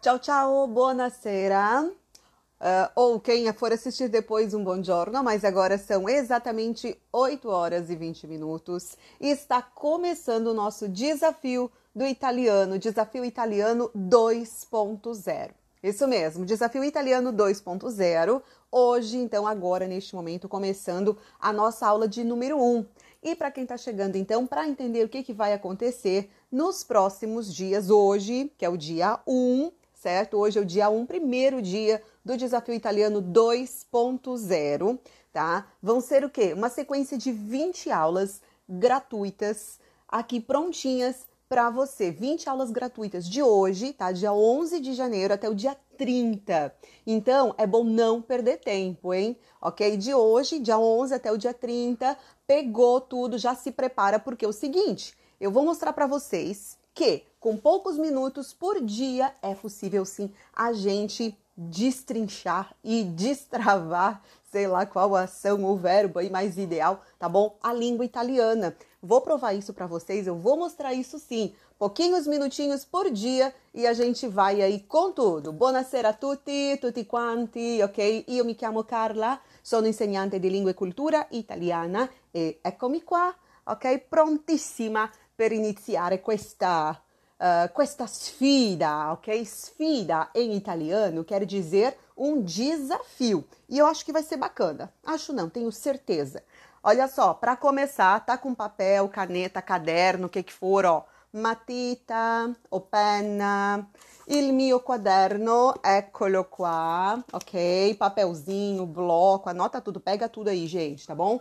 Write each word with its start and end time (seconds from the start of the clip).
Ciao 0.00 0.16
ciao, 0.20 0.64
buonasera. 0.68 1.82
Uh, 1.82 2.90
ou 2.94 3.18
quem 3.18 3.52
for 3.52 3.72
assistir 3.72 4.08
depois, 4.08 4.54
um 4.54 4.62
bom 4.62 4.80
giorno, 4.80 5.24
mas 5.24 5.44
agora 5.44 5.76
são 5.76 6.08
exatamente 6.08 6.96
8 7.12 7.48
horas 7.48 7.90
e 7.90 7.96
20 7.96 8.28
minutos 8.28 8.96
e 9.20 9.28
está 9.28 9.60
começando 9.60 10.46
o 10.46 10.54
nosso 10.54 10.88
desafio 10.88 11.68
do 11.92 12.06
italiano, 12.06 12.78
desafio 12.78 13.24
italiano 13.24 13.90
2.0. 13.92 15.50
Isso 15.82 16.06
mesmo, 16.06 16.46
desafio 16.46 16.84
italiano 16.84 17.32
2.0. 17.32 18.40
Hoje, 18.70 19.16
então, 19.16 19.48
agora, 19.48 19.88
neste 19.88 20.14
momento, 20.14 20.48
começando 20.48 21.18
a 21.40 21.52
nossa 21.52 21.88
aula 21.88 22.06
de 22.06 22.22
número 22.22 22.62
1. 22.62 22.86
E 23.22 23.34
para 23.34 23.50
quem 23.50 23.64
está 23.64 23.76
chegando, 23.76 24.14
então, 24.14 24.46
para 24.46 24.68
entender 24.68 25.04
o 25.04 25.08
que, 25.08 25.24
que 25.24 25.32
vai 25.32 25.52
acontecer 25.52 26.30
nos 26.52 26.84
próximos 26.84 27.52
dias, 27.52 27.90
hoje, 27.90 28.52
que 28.56 28.64
é 28.64 28.68
o 28.68 28.76
dia 28.76 29.18
1, 29.26 29.72
certo? 29.98 30.36
Hoje 30.36 30.58
é 30.58 30.62
o 30.62 30.64
dia 30.64 30.88
1, 30.88 31.06
primeiro 31.06 31.60
dia 31.60 32.00
do 32.24 32.36
desafio 32.36 32.74
italiano 32.74 33.20
2.0, 33.20 34.98
tá? 35.32 35.66
Vão 35.82 36.00
ser 36.00 36.24
o 36.24 36.30
quê? 36.30 36.52
Uma 36.52 36.68
sequência 36.68 37.18
de 37.18 37.32
20 37.32 37.90
aulas 37.90 38.40
gratuitas 38.68 39.80
aqui 40.06 40.40
prontinhas 40.40 41.26
para 41.48 41.68
você. 41.68 42.12
20 42.12 42.48
aulas 42.48 42.70
gratuitas 42.70 43.28
de 43.28 43.42
hoje, 43.42 43.92
tá? 43.92 44.12
Dia 44.12 44.32
11 44.32 44.78
de 44.80 44.94
janeiro 44.94 45.34
até 45.34 45.48
o 45.48 45.54
dia 45.54 45.76
30. 45.96 46.72
Então, 47.04 47.52
é 47.58 47.66
bom 47.66 47.82
não 47.82 48.22
perder 48.22 48.58
tempo, 48.58 49.12
hein? 49.12 49.36
Ok? 49.60 49.96
De 49.96 50.14
hoje, 50.14 50.60
dia 50.60 50.78
11 50.78 51.12
até 51.12 51.32
o 51.32 51.38
dia 51.38 51.52
30, 51.52 52.16
pegou 52.46 53.00
tudo, 53.00 53.36
já 53.36 53.54
se 53.54 53.72
prepara, 53.72 54.20
porque 54.20 54.44
é 54.44 54.48
o 54.48 54.52
seguinte, 54.52 55.16
eu 55.40 55.50
vou 55.50 55.64
mostrar 55.64 55.92
para 55.92 56.06
vocês 56.06 56.78
que 56.94 57.24
com 57.40 57.56
poucos 57.56 57.96
minutos 57.96 58.52
por 58.52 58.80
dia 58.80 59.34
é 59.42 59.54
possível 59.54 60.04
sim 60.04 60.32
a 60.52 60.72
gente 60.72 61.36
destrinchar 61.56 62.72
e 62.84 63.02
destravar, 63.02 64.22
sei 64.50 64.68
lá 64.68 64.86
qual 64.86 65.16
ação 65.16 65.64
ou 65.64 65.76
verbo 65.76 66.20
aí 66.20 66.30
mais 66.30 66.56
ideal, 66.56 67.02
tá 67.18 67.28
bom? 67.28 67.58
A 67.60 67.72
língua 67.72 68.04
italiana. 68.04 68.76
Vou 69.02 69.20
provar 69.20 69.54
isso 69.54 69.72
para 69.72 69.86
vocês, 69.86 70.26
eu 70.26 70.36
vou 70.36 70.56
mostrar 70.56 70.94
isso 70.94 71.18
sim. 71.18 71.52
Pouquinhos 71.76 72.26
minutinhos 72.26 72.84
por 72.84 73.10
dia 73.10 73.54
e 73.72 73.86
a 73.86 73.92
gente 73.92 74.26
vai 74.26 74.62
aí 74.62 74.80
com 74.80 75.12
tudo. 75.12 75.52
Buonasera 75.52 76.10
a 76.10 76.12
tutti, 76.12 76.76
tutti 76.80 77.04
quanti, 77.04 77.80
ok? 77.82 78.24
Io 78.28 78.44
mi 78.44 78.54
chiamo 78.54 78.84
Carla, 78.84 79.40
sono 79.62 79.86
insegnante 79.86 80.40
di 80.40 80.50
lingua 80.50 80.72
e 80.72 80.74
cultura 80.74 81.26
italiana 81.30 82.08
e 82.32 82.58
eccomi 82.62 83.02
qua, 83.02 83.34
ok? 83.64 83.98
Prontissima 84.08 85.10
per 85.34 85.52
iniziare 85.52 86.20
questa 86.20 87.00
uh, 87.38 87.72
questa 87.74 88.06
sfida, 88.06 89.12
ok? 89.12 89.44
Sfida 89.44 90.28
em 90.34 90.54
italiano 90.54 91.24
quer 91.24 91.44
dizer 91.44 91.96
um 92.16 92.42
desafio. 92.42 93.44
E 93.68 93.78
eu 93.78 93.86
acho 93.86 94.04
que 94.04 94.12
vai 94.12 94.22
ser 94.22 94.36
bacana. 94.36 94.92
Acho 95.04 95.32
não, 95.32 95.48
tenho 95.48 95.70
certeza. 95.70 96.42
Olha 96.82 97.08
só, 97.08 97.34
para 97.34 97.56
começar, 97.56 98.24
tá 98.24 98.36
com 98.36 98.54
papel, 98.54 99.08
caneta, 99.08 99.60
caderno, 99.60 100.26
o 100.26 100.30
que 100.30 100.42
que 100.42 100.52
for, 100.52 100.84
ó. 100.84 101.04
Matita 101.30 102.56
o 102.70 102.80
penna, 102.80 103.86
il 104.26 104.50
mio 104.50 104.80
quaderno, 104.80 105.74
eccolo 105.84 106.44
qua, 106.44 107.22
ok? 107.30 107.94
Papelzinho, 107.96 108.86
bloco, 108.86 109.50
anota 109.50 109.78
tudo, 109.78 110.00
pega 110.00 110.26
tudo 110.26 110.48
aí, 110.48 110.66
gente, 110.66 111.06
tá 111.06 111.14
bom? 111.14 111.38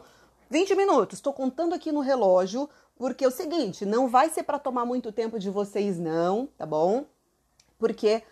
20 0.50 0.76
minutos, 0.76 1.20
estou 1.20 1.32
contando 1.32 1.74
aqui 1.74 1.92
no 1.92 2.02
relógio 2.02 2.70
porque 2.98 3.24
é 3.24 3.28
o 3.28 3.32
seguinte, 3.32 3.86
não 3.86 4.08
vai 4.08 4.30
ser 4.30 4.44
para 4.44 4.60
tomar 4.60 4.86
muito 4.86 5.12
tempo 5.12 5.40
de 5.40 5.50
vocês, 5.50 6.00
não, 6.00 6.48
tá 6.58 6.66
bom? 6.66 7.06
Porque 7.78 8.24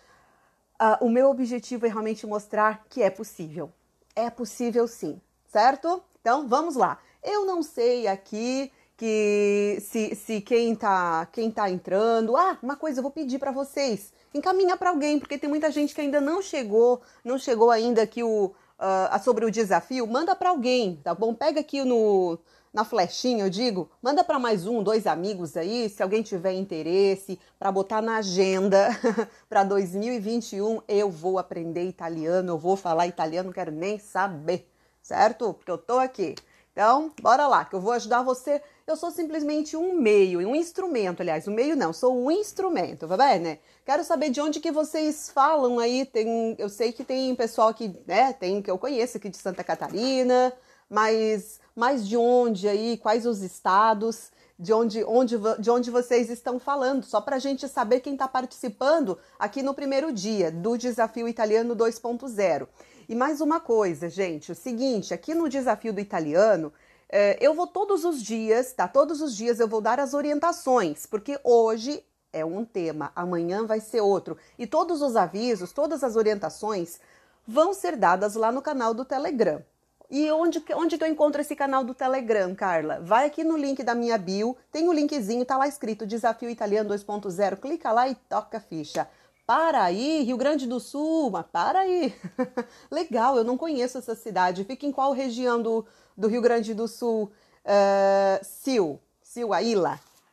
uh, 0.80 1.04
o 1.04 1.08
meu 1.08 1.30
objetivo 1.30 1.86
é 1.86 1.88
realmente 1.88 2.26
mostrar 2.26 2.84
que 2.88 3.02
é 3.02 3.10
possível. 3.10 3.70
É 4.14 4.30
possível 4.30 4.88
sim, 4.88 5.20
certo? 5.46 6.02
Então 6.20 6.48
vamos 6.48 6.74
lá. 6.74 6.98
Eu 7.22 7.44
não 7.44 7.62
sei 7.62 8.06
aqui 8.06 8.72
que 8.96 9.78
se, 9.80 10.14
se 10.14 10.40
quem 10.40 10.74
tá 10.74 11.26
quem 11.30 11.50
tá 11.50 11.70
entrando, 11.70 12.36
ah, 12.36 12.58
uma 12.62 12.76
coisa 12.76 12.98
eu 12.98 13.02
vou 13.02 13.12
pedir 13.12 13.38
para 13.38 13.52
vocês, 13.52 14.12
encaminha 14.32 14.76
para 14.76 14.90
alguém, 14.90 15.18
porque 15.18 15.38
tem 15.38 15.50
muita 15.50 15.70
gente 15.70 15.94
que 15.94 16.00
ainda 16.00 16.20
não 16.20 16.40
chegou, 16.40 17.02
não 17.22 17.38
chegou 17.38 17.70
ainda 17.70 18.02
aqui 18.02 18.22
o 18.22 18.46
uh, 18.78 19.22
sobre 19.22 19.44
o 19.44 19.50
desafio, 19.50 20.06
manda 20.06 20.34
para 20.34 20.50
alguém, 20.50 21.00
tá 21.02 21.14
bom? 21.14 21.34
Pega 21.34 21.60
aqui 21.60 21.84
no 21.84 22.38
na 22.76 22.84
flechinha, 22.84 23.42
eu 23.42 23.48
digo, 23.48 23.90
manda 24.02 24.22
para 24.22 24.38
mais 24.38 24.66
um, 24.66 24.82
dois 24.82 25.06
amigos 25.06 25.56
aí, 25.56 25.88
se 25.88 26.02
alguém 26.02 26.22
tiver 26.22 26.52
interesse, 26.52 27.40
para 27.58 27.72
botar 27.72 28.02
na 28.02 28.18
agenda 28.18 28.90
para 29.48 29.64
2021, 29.64 30.82
eu 30.86 31.10
vou 31.10 31.38
aprender 31.38 31.84
italiano, 31.84 32.52
eu 32.52 32.58
vou 32.58 32.76
falar 32.76 33.06
italiano, 33.06 33.46
não 33.46 33.54
quero 33.54 33.72
nem 33.72 33.98
saber, 33.98 34.68
certo? 35.00 35.54
Porque 35.54 35.70
eu 35.70 35.78
tô 35.78 35.98
aqui. 35.98 36.34
Então, 36.70 37.10
bora 37.22 37.48
lá, 37.48 37.64
que 37.64 37.74
eu 37.74 37.80
vou 37.80 37.92
ajudar 37.92 38.20
você. 38.20 38.60
Eu 38.86 38.94
sou 38.94 39.10
simplesmente 39.10 39.74
um 39.74 39.94
meio, 39.94 40.40
um 40.40 40.54
instrumento, 40.54 41.22
aliás, 41.22 41.48
um 41.48 41.54
meio 41.54 41.74
não, 41.74 41.94
sou 41.94 42.14
um 42.14 42.30
instrumento, 42.30 43.06
vai 43.06 43.16
bem, 43.16 43.40
né? 43.40 43.58
Quero 43.86 44.04
saber 44.04 44.28
de 44.28 44.38
onde 44.42 44.60
que 44.60 44.70
vocês 44.70 45.30
falam 45.30 45.78
aí. 45.78 46.04
Tem, 46.04 46.54
eu 46.58 46.68
sei 46.68 46.92
que 46.92 47.02
tem 47.02 47.34
pessoal 47.34 47.72
que, 47.72 47.98
né, 48.06 48.34
tem 48.34 48.60
que 48.60 48.70
eu 48.70 48.76
conheço 48.76 49.16
aqui 49.16 49.30
de 49.30 49.38
Santa 49.38 49.64
Catarina, 49.64 50.52
mas 50.90 51.58
mais 51.76 52.08
de 52.08 52.16
onde 52.16 52.66
aí, 52.66 52.96
quais 52.96 53.26
os 53.26 53.42
estados, 53.42 54.32
de 54.58 54.72
onde, 54.72 55.04
onde, 55.04 55.36
de 55.58 55.70
onde 55.70 55.90
vocês 55.90 56.30
estão 56.30 56.58
falando, 56.58 57.04
só 57.04 57.20
para 57.20 57.36
a 57.36 57.38
gente 57.38 57.68
saber 57.68 58.00
quem 58.00 58.14
está 58.14 58.26
participando 58.26 59.18
aqui 59.38 59.62
no 59.62 59.74
primeiro 59.74 60.10
dia 60.10 60.50
do 60.50 60.78
Desafio 60.78 61.28
Italiano 61.28 61.76
2.0. 61.76 62.66
E 63.06 63.14
mais 63.14 63.42
uma 63.42 63.60
coisa, 63.60 64.08
gente, 64.08 64.50
o 64.50 64.54
seguinte, 64.54 65.12
aqui 65.12 65.34
no 65.34 65.50
Desafio 65.50 65.92
do 65.92 66.00
Italiano, 66.00 66.72
é, 67.10 67.36
eu 67.40 67.54
vou 67.54 67.66
todos 67.66 68.06
os 68.06 68.22
dias, 68.22 68.72
tá? 68.72 68.88
Todos 68.88 69.20
os 69.20 69.36
dias 69.36 69.60
eu 69.60 69.68
vou 69.68 69.82
dar 69.82 70.00
as 70.00 70.14
orientações, 70.14 71.04
porque 71.04 71.38
hoje 71.44 72.02
é 72.32 72.42
um 72.42 72.64
tema, 72.64 73.12
amanhã 73.14 73.66
vai 73.66 73.80
ser 73.80 74.00
outro. 74.00 74.38
E 74.58 74.66
todos 74.66 75.02
os 75.02 75.14
avisos, 75.14 75.72
todas 75.72 76.02
as 76.02 76.16
orientações 76.16 76.98
vão 77.46 77.74
ser 77.74 77.96
dadas 77.96 78.34
lá 78.34 78.50
no 78.50 78.62
canal 78.62 78.94
do 78.94 79.04
Telegram. 79.04 79.62
E 80.10 80.30
onde, 80.30 80.62
onde 80.74 80.96
que 80.96 81.04
eu 81.04 81.08
encontro 81.08 81.40
esse 81.40 81.56
canal 81.56 81.82
do 81.82 81.94
Telegram, 81.94 82.54
Carla? 82.54 83.00
Vai 83.02 83.26
aqui 83.26 83.42
no 83.42 83.56
link 83.56 83.82
da 83.82 83.94
minha 83.94 84.16
bio, 84.16 84.56
tem 84.70 84.86
o 84.86 84.90
um 84.90 84.92
linkzinho, 84.92 85.44
tá 85.44 85.56
lá 85.56 85.66
escrito 85.66 86.06
Desafio 86.06 86.48
Italiano 86.48 86.90
2.0. 86.90 87.56
Clica 87.56 87.92
lá 87.92 88.08
e 88.08 88.14
toca 88.14 88.58
a 88.58 88.60
ficha. 88.60 89.08
Para 89.46 89.84
aí, 89.84 90.22
Rio 90.22 90.36
Grande 90.36 90.66
do 90.66 90.80
Sul, 90.80 91.30
mas 91.30 91.46
para 91.52 91.80
aí. 91.80 92.14
Legal, 92.90 93.36
eu 93.36 93.44
não 93.44 93.56
conheço 93.56 93.98
essa 93.98 94.14
cidade. 94.14 94.64
Fica 94.64 94.86
em 94.86 94.92
qual 94.92 95.12
região 95.12 95.62
do, 95.62 95.86
do 96.16 96.26
Rio 96.26 96.40
Grande 96.40 96.74
do 96.74 96.88
Sul? 96.88 97.30
Uh, 97.64 98.42
Sil, 98.42 98.98
Sil, 99.22 99.54
a 99.54 99.60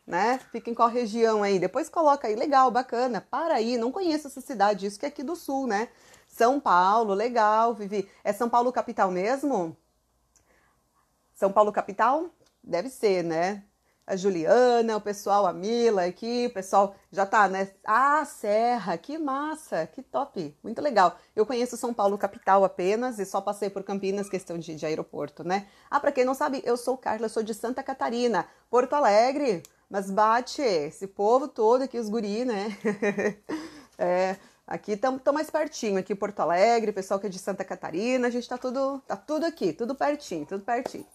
né? 0.05 0.39
Fica 0.51 0.69
em 0.69 0.73
qual 0.73 0.89
região 0.89 1.43
aí? 1.43 1.59
Depois 1.59 1.89
coloca 1.89 2.27
aí, 2.27 2.35
legal, 2.35 2.69
bacana. 2.69 3.21
Para 3.21 3.55
aí, 3.55 3.77
não 3.77 3.91
conheço 3.91 4.27
essa 4.27 4.41
cidade, 4.41 4.85
isso 4.85 4.99
que 4.99 5.05
é 5.05 5.09
aqui 5.09 5.23
do 5.23 5.35
Sul, 5.35 5.67
né? 5.67 5.89
São 6.33 6.59
Paulo, 6.59 7.13
legal, 7.13 7.75
Vivi. 7.75 8.09
É 8.23 8.33
São 8.33 8.49
Paulo 8.49 8.71
capital 8.71 9.11
mesmo? 9.11 9.77
São 11.31 11.51
Paulo 11.51 11.71
capital? 11.71 12.25
Deve 12.63 12.89
ser, 12.89 13.23
né? 13.23 13.63
A 14.05 14.15
Juliana, 14.15 14.97
o 14.97 15.01
pessoal, 15.01 15.45
a 15.45 15.53
Mila 15.53 16.05
aqui, 16.05 16.47
o 16.47 16.53
pessoal 16.53 16.95
já 17.11 17.23
tá, 17.23 17.47
né? 17.47 17.69
Ah, 17.85 18.25
Serra, 18.25 18.97
que 18.97 19.15
massa, 19.19 19.85
que 19.85 20.01
top, 20.01 20.57
muito 20.63 20.81
legal. 20.81 21.15
Eu 21.35 21.45
conheço 21.45 21.77
São 21.77 21.93
Paulo 21.93 22.17
capital 22.17 22.65
apenas 22.65 23.19
e 23.19 23.25
só 23.27 23.39
passei 23.39 23.69
por 23.69 23.83
Campinas, 23.83 24.27
questão 24.27 24.57
de, 24.57 24.75
de 24.75 24.85
aeroporto, 24.87 25.43
né? 25.43 25.67
Ah, 25.89 25.99
para 25.99 26.11
quem 26.11 26.25
não 26.25 26.33
sabe, 26.33 26.63
eu 26.65 26.75
sou 26.75 26.97
Carla, 26.97 27.29
sou 27.29 27.43
de 27.43 27.53
Santa 27.53 27.83
Catarina, 27.83 28.47
Porto 28.71 28.93
Alegre, 28.93 29.61
mas 29.87 30.09
bate 30.09 30.63
esse 30.63 31.05
povo 31.05 31.47
todo 31.47 31.83
aqui, 31.83 31.99
os 31.99 32.09
guri, 32.09 32.43
né? 32.43 32.75
é, 33.99 34.35
Aqui 34.65 34.93
estamos 34.93 35.21
mais 35.33 35.49
pertinho, 35.49 35.97
aqui 35.97 36.15
Porto 36.15 36.39
Alegre, 36.39 36.93
pessoal 36.93 37.19
que 37.19 37.27
é 37.27 37.29
de 37.29 37.37
Santa 37.37 37.65
Catarina, 37.65 38.27
a 38.27 38.31
gente 38.31 38.43
está 38.43 38.57
tudo, 38.57 39.01
tá 39.05 39.17
tudo 39.17 39.45
aqui, 39.45 39.73
tudo 39.73 39.93
pertinho, 39.93 40.45
tudo 40.45 40.63
pertinho. 40.63 41.05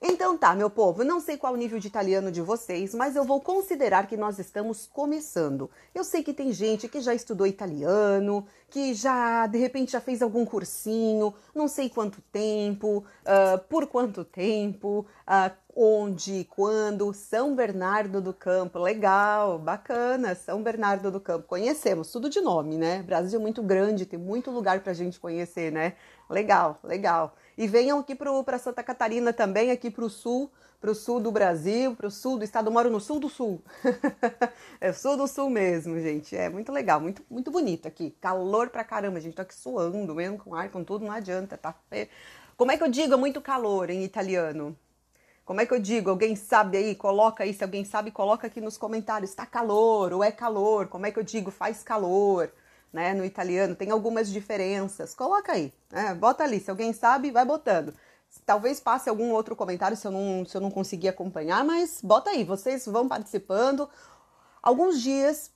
Então 0.00 0.36
tá, 0.36 0.54
meu 0.54 0.68
povo, 0.68 1.02
não 1.02 1.18
sei 1.18 1.36
qual 1.36 1.54
o 1.54 1.56
nível 1.56 1.80
de 1.80 1.88
italiano 1.88 2.30
de 2.30 2.40
vocês, 2.40 2.94
mas 2.94 3.16
eu 3.16 3.24
vou 3.24 3.40
considerar 3.40 4.06
que 4.06 4.16
nós 4.16 4.38
estamos 4.38 4.86
começando. 4.86 5.70
Eu 5.94 6.04
sei 6.04 6.22
que 6.22 6.32
tem 6.32 6.52
gente 6.52 6.88
que 6.88 7.00
já 7.00 7.14
estudou 7.14 7.46
italiano, 7.46 8.46
que 8.68 8.94
já, 8.94 9.46
de 9.46 9.58
repente, 9.58 9.92
já 9.92 10.00
fez 10.00 10.20
algum 10.20 10.44
cursinho, 10.44 11.34
não 11.54 11.66
sei 11.66 11.88
quanto 11.88 12.20
tempo, 12.30 13.04
uh, 13.22 13.58
por 13.68 13.86
quanto 13.86 14.24
tempo, 14.24 15.06
uh, 15.26 15.63
onde, 15.76 16.44
quando, 16.44 17.12
São 17.12 17.54
Bernardo 17.54 18.20
do 18.20 18.32
Campo, 18.32 18.78
legal, 18.78 19.58
bacana, 19.58 20.34
São 20.34 20.62
Bernardo 20.62 21.10
do 21.10 21.20
Campo, 21.20 21.48
conhecemos, 21.48 22.12
tudo 22.12 22.30
de 22.30 22.40
nome, 22.40 22.76
né? 22.76 23.02
Brasil 23.02 23.40
é 23.40 23.42
muito 23.42 23.62
grande, 23.62 24.06
tem 24.06 24.18
muito 24.18 24.50
lugar 24.50 24.80
pra 24.80 24.92
gente 24.92 25.18
conhecer, 25.18 25.72
né? 25.72 25.94
Legal, 26.30 26.78
legal. 26.84 27.34
E 27.58 27.66
venham 27.66 27.98
aqui 27.98 28.14
para 28.14 28.58
Santa 28.58 28.82
Catarina 28.82 29.32
também, 29.32 29.70
aqui 29.72 29.90
para 29.90 30.04
o 30.04 30.10
sul, 30.10 30.50
para 30.80 30.90
o 30.90 30.94
sul 30.94 31.18
do 31.18 31.32
Brasil, 31.32 31.96
para 31.96 32.06
o 32.06 32.10
sul 32.10 32.38
do 32.38 32.44
estado. 32.44 32.68
Eu 32.68 32.72
moro 32.72 32.90
no 32.90 33.00
sul 33.00 33.18
do 33.18 33.28
sul. 33.28 33.62
é 34.80 34.92
sul 34.92 35.16
do 35.16 35.26
sul 35.26 35.50
mesmo, 35.50 35.98
gente. 35.98 36.36
É 36.36 36.48
muito 36.48 36.70
legal, 36.70 37.00
muito, 37.00 37.22
muito 37.28 37.50
bonito 37.50 37.88
aqui. 37.88 38.10
Calor 38.20 38.70
pra 38.70 38.84
caramba, 38.84 39.18
a 39.18 39.20
gente 39.20 39.34
tá 39.34 39.42
aqui 39.42 39.54
suando 39.54 40.14
mesmo, 40.14 40.38
com 40.38 40.54
ar, 40.54 40.70
com 40.70 40.84
tudo, 40.84 41.04
não 41.04 41.12
adianta, 41.12 41.56
tá? 41.56 41.74
Como 42.56 42.70
é 42.70 42.76
que 42.76 42.84
eu 42.84 42.88
digo 42.88 43.16
muito 43.18 43.40
calor 43.40 43.90
em 43.90 44.04
italiano? 44.04 44.76
Como 45.44 45.60
é 45.60 45.66
que 45.66 45.74
eu 45.74 45.78
digo? 45.78 46.08
Alguém 46.08 46.34
sabe 46.34 46.78
aí? 46.78 46.94
Coloca 46.94 47.44
aí, 47.44 47.52
se 47.52 47.62
alguém 47.62 47.84
sabe, 47.84 48.10
coloca 48.10 48.46
aqui 48.46 48.60
nos 48.60 48.78
comentários. 48.78 49.34
Tá 49.34 49.44
calor 49.44 50.12
ou 50.12 50.24
é 50.24 50.32
calor? 50.32 50.88
Como 50.88 51.04
é 51.06 51.10
que 51.10 51.18
eu 51.18 51.22
digo? 51.22 51.50
Faz 51.50 51.82
calor, 51.82 52.50
né? 52.92 53.12
No 53.12 53.24
italiano 53.24 53.74
tem 53.74 53.90
algumas 53.90 54.30
diferenças. 54.30 55.14
Coloca 55.14 55.52
aí, 55.52 55.72
né? 55.90 56.14
Bota 56.14 56.44
ali. 56.44 56.60
Se 56.60 56.70
alguém 56.70 56.92
sabe, 56.94 57.30
vai 57.30 57.44
botando. 57.44 57.94
Talvez 58.46 58.80
passe 58.80 59.08
algum 59.08 59.32
outro 59.32 59.54
comentário 59.54 59.96
se 59.96 60.06
eu 60.06 60.10
não, 60.10 60.44
se 60.46 60.56
eu 60.56 60.60
não 60.60 60.70
conseguir 60.70 61.08
acompanhar, 61.08 61.62
mas 61.64 62.00
bota 62.02 62.30
aí. 62.30 62.42
Vocês 62.42 62.86
vão 62.86 63.06
participando. 63.06 63.88
Alguns 64.62 65.02
dias 65.02 65.50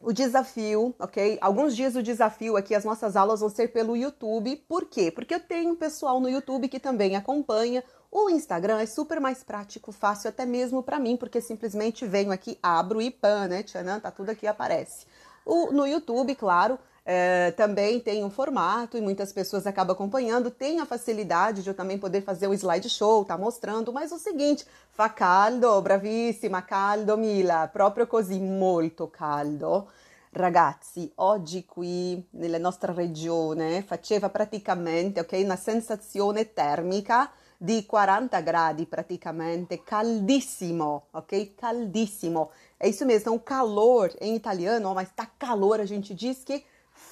o 0.00 0.12
desafio, 0.12 0.94
ok? 0.98 1.38
Alguns 1.40 1.74
dias 1.74 1.96
o 1.96 2.02
desafio 2.02 2.56
aqui, 2.56 2.74
as 2.74 2.84
nossas 2.84 3.16
aulas 3.16 3.40
vão 3.40 3.48
ser 3.48 3.68
pelo 3.68 3.96
YouTube. 3.96 4.56
Por 4.68 4.84
quê? 4.86 5.10
Porque 5.10 5.34
eu 5.34 5.40
tenho 5.40 5.76
pessoal 5.76 6.20
no 6.20 6.28
YouTube 6.28 6.68
que 6.68 6.78
também 6.78 7.16
acompanha 7.16 7.82
o 8.14 8.30
Instagram 8.30 8.78
é 8.78 8.86
super 8.86 9.18
mais 9.18 9.42
prático, 9.42 9.90
fácil 9.90 10.28
até 10.28 10.46
mesmo 10.46 10.84
para 10.84 11.00
mim, 11.00 11.16
porque 11.16 11.40
simplesmente 11.40 12.06
venho 12.06 12.30
aqui, 12.30 12.56
abro 12.62 13.02
e 13.02 13.10
pan, 13.10 13.48
né? 13.48 13.64
Tchanan, 13.64 13.98
tá 13.98 14.08
tudo 14.08 14.30
aqui 14.30 14.46
aparece. 14.46 15.04
O, 15.44 15.72
no 15.72 15.84
YouTube, 15.84 16.32
claro, 16.36 16.78
é, 17.04 17.50
também 17.50 18.00
tem 18.00 18.24
um 18.24 18.30
formato 18.30 18.96
e 18.96 19.00
muitas 19.00 19.32
pessoas 19.32 19.66
acabam 19.66 19.94
acompanhando. 19.94 20.50
Tem 20.50 20.80
a 20.80 20.86
facilidade 20.86 21.62
de 21.62 21.68
eu 21.68 21.74
também 21.74 21.98
poder 21.98 22.22
fazer 22.22 22.46
o 22.46 22.54
slideshow, 22.54 23.24
tá 23.24 23.36
mostrando, 23.36 23.92
mas 23.92 24.10
o 24.10 24.18
seguinte, 24.18 24.64
fa 24.90 25.08
caldo, 25.08 25.80
bravissima, 25.82 26.62
caldo 26.62 27.18
Mila, 27.18 27.68
proprio 27.68 28.06
così, 28.06 28.40
molto 28.40 29.06
caldo. 29.06 29.86
Ragazzi, 30.32 31.12
oggi 31.16 31.64
qui 31.64 32.26
nella 32.30 32.58
nostra 32.58 32.92
regione 32.92 33.82
faceva 33.82 34.30
praticamente, 34.30 35.20
ok, 35.20 35.44
una 35.44 35.54
sensazione 35.54 36.52
termica 36.52 37.30
di 37.56 37.86
40 37.86 38.40
gradi 38.40 38.84
praticamente, 38.84 39.84
caldissimo, 39.84 41.06
ok? 41.12 41.54
Caldissimo. 41.54 42.50
É 42.76 42.88
isso 42.88 43.06
mesmo, 43.06 43.20
então 43.20 43.38
calor 43.38 44.12
em 44.20 44.34
italiano, 44.34 44.92
mas 44.92 45.08
tá 45.14 45.24
calor, 45.38 45.78
a 45.78 45.86
gente 45.86 46.12
diz 46.12 46.42
que 46.42 46.64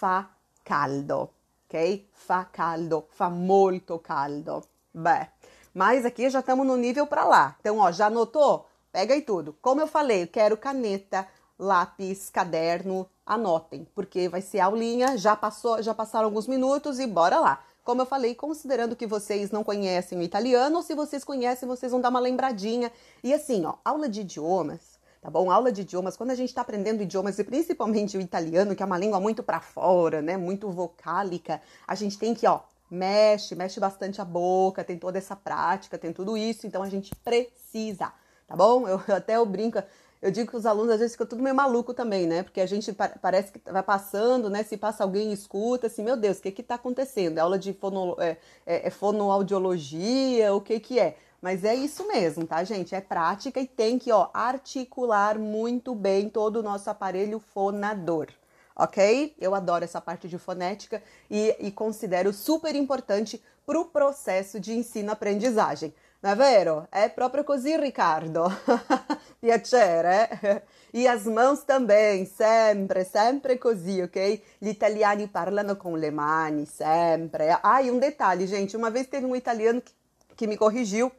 fa 0.03 0.29
caldo, 0.65 1.31
ok? 1.69 2.09
Fa 2.13 2.45
caldo, 2.45 3.07
fa 3.11 3.31
molto 3.31 4.01
caldo. 4.01 4.65
Beh, 4.93 5.29
mas 5.73 6.05
aqui 6.05 6.29
já 6.29 6.41
estamos 6.41 6.67
no 6.67 6.77
nível 6.77 7.07
para 7.07 7.23
lá. 7.23 7.55
Então, 7.61 7.79
ó, 7.79 7.93
já 7.93 8.07
anotou? 8.07 8.67
Pega 8.91 9.15
aí 9.15 9.23
tudo. 9.23 9.57
Como 9.63 9.81
eu 9.81 9.87
falei, 9.87 10.25
eu 10.25 10.27
quero 10.27 10.57
caneta, 10.57 11.29
lápis, 11.57 12.29
caderno, 12.31 13.09
anotem, 13.25 13.87
porque 13.95 14.29
vai 14.29 14.43
ser 14.43 14.59
aulinha, 14.59 15.17
já 15.17 15.37
passou, 15.37 15.81
já 15.81 15.95
passaram 15.95 16.25
alguns 16.25 16.49
minutos 16.49 16.99
e 16.99 17.07
bora 17.07 17.39
lá. 17.39 17.63
Como 17.85 18.03
eu 18.03 18.07
falei, 18.07 18.35
considerando 18.35 18.97
que 18.97 19.07
vocês 19.07 19.53
não 19.53 19.63
conhecem 19.63 20.19
o 20.19 20.23
italiano, 20.23 20.79
ou 20.79 20.83
se 20.83 20.97
vocês 20.97 21.23
conhecem, 21.23 21.69
vocês 21.69 21.93
vão 21.93 22.01
dar 22.01 22.09
uma 22.09 22.19
lembradinha. 22.19 22.91
E 23.23 23.33
assim, 23.33 23.65
ó, 23.65 23.75
aula 23.85 24.09
de 24.09 24.23
idiomas, 24.23 24.92
tá 25.23 25.31
bom? 25.31 25.53
Aula 25.53 25.71
de 25.71 25.83
idiomas, 25.83 26.17
quando 26.17 26.33
a 26.33 26.35
gente 26.35 26.49
está 26.49 26.63
aprendendo 26.63 27.01
idiomas, 27.01 27.39
e 27.39 27.45
principalmente 27.45 28.19
o 28.19 28.21
italiano, 28.21 28.75
que 28.75 28.83
é 28.83 28.87
uma 28.87 28.99
língua 28.99 29.21
muito 29.21 29.41
para 29.41 29.61
fora, 29.61 30.21
né? 30.21 30.37
Muito 30.37 30.69
vocálica, 30.69 31.63
a 31.87 31.95
gente 31.95 32.19
tem 32.19 32.35
que, 32.35 32.45
ó, 32.45 32.61
mexe, 32.91 33.55
mexe 33.55 33.79
bastante 33.79 34.21
a 34.21 34.25
boca, 34.25 34.83
tem 34.83 34.99
toda 34.99 35.17
essa 35.17 35.37
prática, 35.37 35.97
tem 35.97 36.13
tudo 36.13 36.37
isso, 36.37 36.67
então 36.67 36.83
a 36.83 36.91
gente 36.91 37.15
precisa, 37.15 38.13
tá 38.49 38.57
bom? 38.57 38.89
Eu 38.89 39.01
até 39.15 39.37
eu 39.37 39.47
brinco, 39.47 39.81
eu 40.23 40.31
digo 40.31 40.51
que 40.51 40.57
os 40.57 40.65
alunos 40.65 40.93
às 40.93 41.01
vezes 41.01 41.15
ficam 41.15 41.27
tudo 41.27 41.43
meio 41.43 41.55
maluco 41.55 41.93
também, 41.93 42.27
né? 42.27 42.45
Porque 42.45 42.61
a 42.61 42.67
gente 42.67 42.93
parece 43.21 43.53
que 43.53 43.61
vai 43.71 43.83
passando, 43.83 44.49
né? 44.49 44.63
Se 44.63 44.77
passa 44.77 45.03
alguém 45.03 45.33
escuta, 45.33 45.89
assim, 45.89 46.05
meu 46.05 46.17
Deus, 46.17 46.39
o 46.39 46.43
que 46.43 46.53
que 46.53 46.63
tá 46.63 46.77
acontecendo? 46.77 47.39
É 47.39 47.41
aula 47.41 47.59
de 47.59 47.73
fono, 47.73 48.17
é, 48.21 48.37
é, 48.65 48.87
é 48.87 48.91
fonoaudiologia, 48.91 50.55
o 50.55 50.61
que 50.61 50.79
que 50.79 51.01
é? 51.01 51.17
Mas 51.41 51.65
é 51.65 51.75
isso 51.75 52.07
mesmo, 52.07 52.47
tá, 52.47 52.63
gente? 52.63 52.95
É 52.95 53.01
prática 53.01 53.61
e 53.61 53.67
tem 53.67 53.99
que, 53.99 54.13
ó, 54.13 54.29
articular 54.33 55.39
muito 55.39 55.93
bem 55.93 56.29
todo 56.31 56.61
o 56.61 56.63
nosso 56.63 56.89
aparelho 56.89 57.41
fonador 57.41 58.29
ok? 58.75 59.35
Eu 59.39 59.55
adoro 59.55 59.85
essa 59.85 60.01
parte 60.01 60.29
de 60.29 60.39
fonética 60.39 61.03
e, 61.31 61.55
e 61.61 61.71
considero 61.71 62.33
super 62.33 62.75
importante 62.75 63.43
para 63.67 63.79
o 63.79 63.85
processo 63.85 64.59
de 64.59 64.73
ensino-aprendizagem. 64.73 65.95
Não 66.23 66.87
é 66.93 67.09
proprio 67.09 67.43
così, 67.43 67.77
Riccardo. 67.77 68.45
Piacere. 69.43 70.63
E 70.95 71.09
as 71.09 71.25
mãos 71.25 71.65
também, 71.65 72.25
sempre, 72.27 73.05
sempre 73.05 73.59
così, 73.59 74.03
ok? 74.03 74.41
Gli 74.61 74.69
italiani 74.69 75.27
parlano 75.27 75.75
com 75.75 75.97
le 75.97 76.13
mani, 76.13 76.65
sempre. 76.65 77.49
Ah, 77.61 77.83
e 77.83 77.91
um 77.91 77.99
detalhe, 77.99 78.47
gente. 78.47 78.77
Uma 78.77 78.89
vez 78.89 79.09
teve 79.09 79.27
um 79.27 79.35
italiano 79.35 79.81
que, 79.81 79.93
que 80.37 80.47
me 80.47 80.57
corrigiu. 80.57 81.11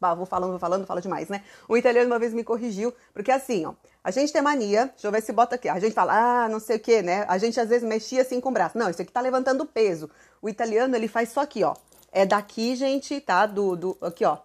Bah, 0.00 0.14
vou 0.14 0.26
falando, 0.26 0.50
vou 0.50 0.58
falando, 0.58 0.84
falo 0.84 1.00
demais, 1.00 1.28
né? 1.28 1.44
Um 1.68 1.76
italiano 1.76 2.08
uma 2.08 2.18
vez 2.18 2.34
me 2.34 2.42
corrigiu, 2.42 2.92
porque 3.12 3.30
assim, 3.30 3.64
ó, 3.64 3.74
a 4.02 4.10
gente 4.10 4.32
tem 4.32 4.42
mania, 4.42 4.86
deixa 4.86 5.06
eu 5.06 5.12
ver 5.12 5.22
se 5.22 5.32
bota 5.32 5.54
aqui, 5.54 5.68
a 5.68 5.78
gente 5.78 5.94
fala, 5.94 6.44
ah, 6.44 6.48
não 6.48 6.58
sei 6.58 6.76
o 6.76 6.80
que, 6.80 7.00
né? 7.02 7.24
A 7.28 7.38
gente 7.38 7.58
às 7.60 7.68
vezes 7.68 7.88
mexia 7.88 8.22
assim 8.22 8.40
com 8.40 8.48
o 8.48 8.52
braço. 8.52 8.76
Não, 8.76 8.90
isso 8.90 9.00
aqui 9.00 9.12
tá 9.12 9.20
levantando 9.20 9.64
peso. 9.64 10.10
O 10.42 10.48
italiano, 10.48 10.96
ele 10.96 11.06
faz 11.06 11.28
só 11.28 11.42
aqui, 11.42 11.62
ó. 11.62 11.74
É 12.16 12.24
daqui, 12.24 12.76
gente, 12.76 13.20
tá? 13.20 13.44
Do, 13.44 13.74
do 13.74 13.98
aqui, 14.00 14.24
ó. 14.24 14.38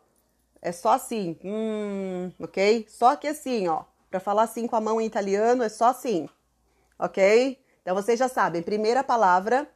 É 0.60 0.72
só 0.72 0.94
assim, 0.94 1.38
hum, 1.44 2.32
ok? 2.40 2.88
Só 2.90 3.16
que 3.16 3.28
assim, 3.28 3.68
ó. 3.68 3.84
Para 4.10 4.20
falar 4.20 4.42
assim 4.42 4.66
com 4.66 4.76
a 4.76 4.82
mão 4.82 5.00
em 5.00 5.06
italiano 5.06 5.62
é 5.62 5.70
só 5.70 5.90
assim, 5.90 6.28
ok? 6.98 7.64
Então 7.84 7.94
vocês 7.94 8.18
já 8.18 8.28
sabem. 8.28 8.64
Primeira 8.64 9.04
palavra, 9.04 9.70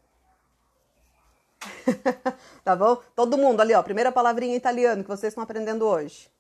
tá 2.65 2.75
bom? 2.75 2.97
Todo 3.15 3.37
mundo 3.37 3.61
ali, 3.61 3.75
ó. 3.75 3.83
Primeira 3.83 4.11
palavrinha 4.11 4.55
em 4.55 4.57
italiano 4.57 5.03
que 5.03 5.09
vocês 5.09 5.29
estão 5.29 5.43
aprendendo 5.43 5.85
hoje. 5.85 6.31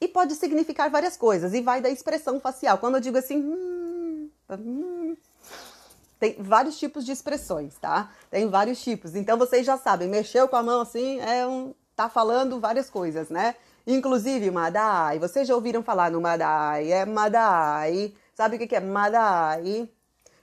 E 0.00 0.08
pode 0.08 0.34
significar 0.34 0.90
várias 0.90 1.16
coisas 1.16 1.54
e 1.54 1.60
vai 1.62 1.80
da 1.80 1.88
expressão 1.88 2.40
facial. 2.40 2.76
Quando 2.78 2.96
eu 2.96 3.00
digo 3.00 3.18
assim, 3.18 3.38
hum, 3.38 4.28
hum, 4.50 5.16
tem 6.22 6.36
vários 6.38 6.78
tipos 6.78 7.04
de 7.04 7.10
expressões, 7.10 7.74
tá? 7.78 8.12
Tem 8.30 8.48
vários 8.48 8.80
tipos. 8.80 9.16
Então 9.16 9.36
vocês 9.36 9.66
já 9.66 9.76
sabem, 9.76 10.06
mexeu 10.06 10.46
com 10.46 10.54
a 10.54 10.62
mão 10.62 10.82
assim, 10.82 11.18
é 11.18 11.44
um 11.44 11.74
tá 11.96 12.08
falando 12.08 12.60
várias 12.60 12.88
coisas, 12.88 13.28
né? 13.28 13.56
Inclusive 13.84 14.48
Madai, 14.52 15.18
vocês 15.18 15.48
já 15.48 15.54
ouviram 15.56 15.82
falar 15.82 16.12
no 16.12 16.20
Madai, 16.20 16.92
é 16.92 17.04
Madai. 17.04 18.14
Sabe 18.36 18.54
o 18.54 18.68
que 18.68 18.72
é 18.72 18.78
Madai? 18.78 19.90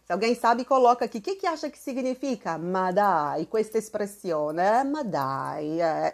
Se 0.04 0.12
alguém 0.12 0.36
sabe, 0.36 0.66
coloca 0.66 1.06
aqui. 1.06 1.20
O 1.20 1.22
que, 1.22 1.36
que 1.36 1.48
acha 1.48 1.70
que 1.70 1.80
significa 1.80 2.58
Madai 2.58 3.46
com 3.46 3.58
esta 3.58 3.78
expressão, 3.78 4.52
né? 4.52 4.84
Madai, 4.84 5.80
é. 5.80 6.14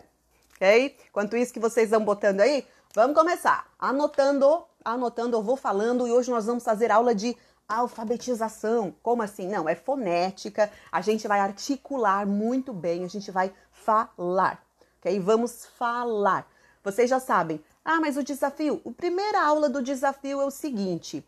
ok? 0.57 0.95
Enquanto 1.09 1.35
isso 1.35 1.51
que 1.51 1.59
vocês 1.59 1.89
vão 1.89 2.05
botando 2.05 2.41
aí, 2.41 2.67
vamos 2.93 3.17
começar. 3.17 3.65
Anotando, 3.79 4.63
anotando, 4.83 5.37
eu 5.37 5.41
vou 5.41 5.57
falando 5.57 6.07
e 6.07 6.11
hoje 6.11 6.29
nós 6.29 6.45
vamos 6.45 6.63
fazer 6.63 6.91
aula 6.91 7.15
de 7.15 7.35
alfabetização. 7.67 8.93
Como 9.01 9.21
assim? 9.21 9.47
Não, 9.47 9.67
é 9.67 9.75
fonética. 9.75 10.71
A 10.91 11.01
gente 11.01 11.27
vai 11.27 11.39
articular 11.39 12.25
muito 12.25 12.73
bem, 12.73 13.03
a 13.03 13.09
gente 13.09 13.31
vai 13.31 13.53
falar, 13.71 14.63
ok? 14.99 15.19
Vamos 15.19 15.65
falar. 15.65 16.47
Vocês 16.83 17.09
já 17.09 17.19
sabem. 17.19 17.63
Ah, 17.83 17.99
mas 17.99 18.17
o 18.17 18.23
desafio? 18.23 18.81
A 18.85 18.91
primeira 18.91 19.43
aula 19.43 19.69
do 19.69 19.81
desafio 19.81 20.41
é 20.41 20.45
o 20.45 20.51
seguinte: 20.51 21.25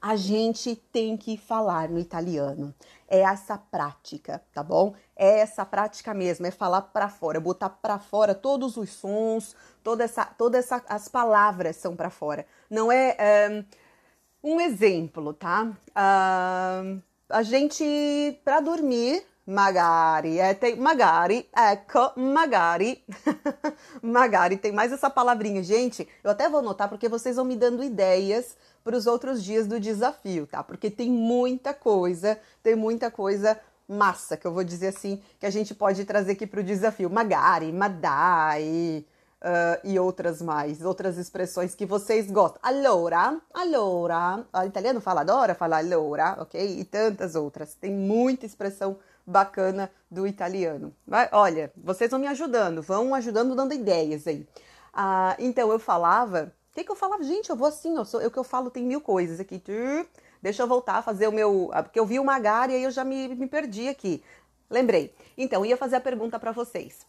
a 0.00 0.16
gente 0.16 0.76
tem 0.76 1.16
que 1.16 1.36
falar 1.36 1.88
no 1.88 1.98
italiano. 1.98 2.74
É 3.08 3.20
essa 3.20 3.58
prática, 3.58 4.42
tá 4.52 4.62
bom? 4.62 4.94
É 5.14 5.40
essa 5.40 5.64
prática 5.64 6.12
mesmo, 6.14 6.46
é 6.46 6.50
falar 6.50 6.82
para 6.82 7.08
fora, 7.08 7.40
botar 7.40 7.70
para 7.70 7.98
fora 7.98 8.34
todos 8.34 8.76
os 8.76 8.90
sons, 8.90 9.54
toda 9.82 10.04
essa, 10.04 10.24
todas 10.24 10.64
essa, 10.64 10.82
as 10.88 11.08
palavras 11.08 11.76
são 11.76 11.94
para 11.94 12.10
fora. 12.10 12.46
Não 12.70 12.90
é. 12.90 13.16
é 13.18 13.64
um 14.42 14.60
exemplo, 14.60 15.32
tá? 15.32 15.64
Uh, 15.90 17.02
a 17.28 17.42
gente, 17.42 17.84
para 18.44 18.60
dormir, 18.60 19.24
magari, 19.46 20.38
é, 20.38 20.54
tem, 20.54 20.76
magari, 20.76 21.48
ecco, 21.54 22.12
magari, 22.18 23.04
magari, 24.02 24.56
tem 24.56 24.72
mais 24.72 24.92
essa 24.92 25.08
palavrinha. 25.08 25.62
Gente, 25.62 26.06
eu 26.22 26.30
até 26.30 26.48
vou 26.48 26.60
anotar 26.60 26.88
porque 26.88 27.08
vocês 27.08 27.36
vão 27.36 27.44
me 27.44 27.56
dando 27.56 27.82
ideias 27.82 28.56
para 28.84 28.96
os 28.96 29.06
outros 29.06 29.42
dias 29.42 29.66
do 29.66 29.80
desafio, 29.80 30.46
tá? 30.46 30.62
Porque 30.62 30.90
tem 30.90 31.10
muita 31.10 31.74
coisa, 31.74 32.38
tem 32.62 32.76
muita 32.76 33.10
coisa 33.10 33.58
massa, 33.88 34.36
que 34.36 34.46
eu 34.46 34.52
vou 34.52 34.64
dizer 34.64 34.88
assim, 34.88 35.22
que 35.38 35.46
a 35.46 35.50
gente 35.50 35.74
pode 35.74 36.04
trazer 36.04 36.32
aqui 36.32 36.46
para 36.46 36.60
o 36.60 36.64
desafio. 36.64 37.08
Magari, 37.08 37.72
madai, 37.72 39.04
Uh, 39.42 39.78
e 39.84 39.98
outras 39.98 40.40
mais, 40.40 40.82
outras 40.82 41.18
expressões 41.18 41.74
que 41.74 41.84
vocês 41.84 42.30
gostam. 42.30 42.58
Allora, 42.62 43.38
allora, 43.52 44.46
o 44.52 44.64
italiano 44.64 44.98
fala 44.98 45.20
adora 45.20 45.54
falar 45.54 45.78
allora, 45.78 46.36
ok? 46.40 46.80
E 46.80 46.84
tantas 46.84 47.34
outras. 47.34 47.74
Tem 47.74 47.92
muita 47.92 48.46
expressão 48.46 48.96
bacana 49.26 49.90
do 50.10 50.26
italiano. 50.26 50.94
Mas, 51.06 51.28
olha, 51.32 51.72
vocês 51.76 52.10
vão 52.10 52.20
me 52.20 52.28
ajudando, 52.28 52.80
vão 52.80 53.14
ajudando 53.14 53.54
dando 53.54 53.74
ideias 53.74 54.26
aí. 54.26 54.46
Ah, 54.92 55.36
então 55.38 55.70
eu 55.70 55.78
falava, 55.78 56.52
o 56.70 56.74
que, 56.74 56.84
que 56.84 56.90
eu 56.90 56.96
falava? 56.96 57.22
Gente, 57.24 57.50
eu 57.50 57.56
vou 57.56 57.68
assim, 57.68 57.96
eu 57.96 58.04
sou, 58.04 58.20
eu 58.20 58.30
que 58.30 58.38
eu 58.38 58.44
falo 58.44 58.70
tem 58.70 58.84
mil 58.84 59.00
coisas 59.00 59.40
aqui. 59.40 59.62
Deixa 60.40 60.62
eu 60.62 60.66
voltar 60.66 60.96
a 60.96 61.02
fazer 61.02 61.26
o 61.26 61.32
meu, 61.32 61.70
ah, 61.72 61.82
porque 61.82 61.98
eu 61.98 62.06
vi 62.06 62.18
o 62.18 62.24
Magari 62.24 62.72
e 62.72 62.76
aí 62.76 62.84
eu 62.84 62.90
já 62.90 63.04
me, 63.04 63.28
me 63.28 63.46
perdi 63.46 63.88
aqui. 63.88 64.22
Lembrei. 64.70 65.14
Então 65.36 65.66
ia 65.66 65.76
fazer 65.76 65.96
a 65.96 66.00
pergunta 66.00 66.38
para 66.38 66.52
vocês. 66.52 67.06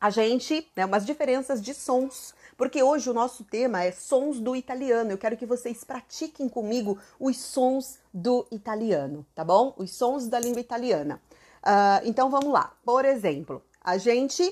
A 0.00 0.10
gente, 0.10 0.70
né, 0.76 0.84
umas 0.84 1.06
diferenças 1.06 1.62
de 1.62 1.72
sons 1.72 2.34
porque 2.56 2.82
hoje 2.82 3.10
o 3.10 3.14
nosso 3.14 3.44
tema 3.44 3.84
é 3.84 3.92
sons 3.92 4.40
do 4.40 4.56
italiano. 4.56 5.10
Eu 5.10 5.18
quero 5.18 5.36
que 5.36 5.44
vocês 5.44 5.84
pratiquem 5.84 6.48
comigo 6.48 6.98
os 7.20 7.36
sons 7.36 7.98
do 8.12 8.46
italiano, 8.50 9.26
tá 9.34 9.44
bom? 9.44 9.74
Os 9.76 9.90
sons 9.92 10.26
da 10.26 10.40
língua 10.40 10.60
italiana. 10.60 11.20
Uh, 11.62 12.00
então 12.04 12.30
vamos 12.30 12.50
lá. 12.50 12.72
Por 12.84 13.04
exemplo, 13.04 13.62
a 13.82 13.98
gente, 13.98 14.42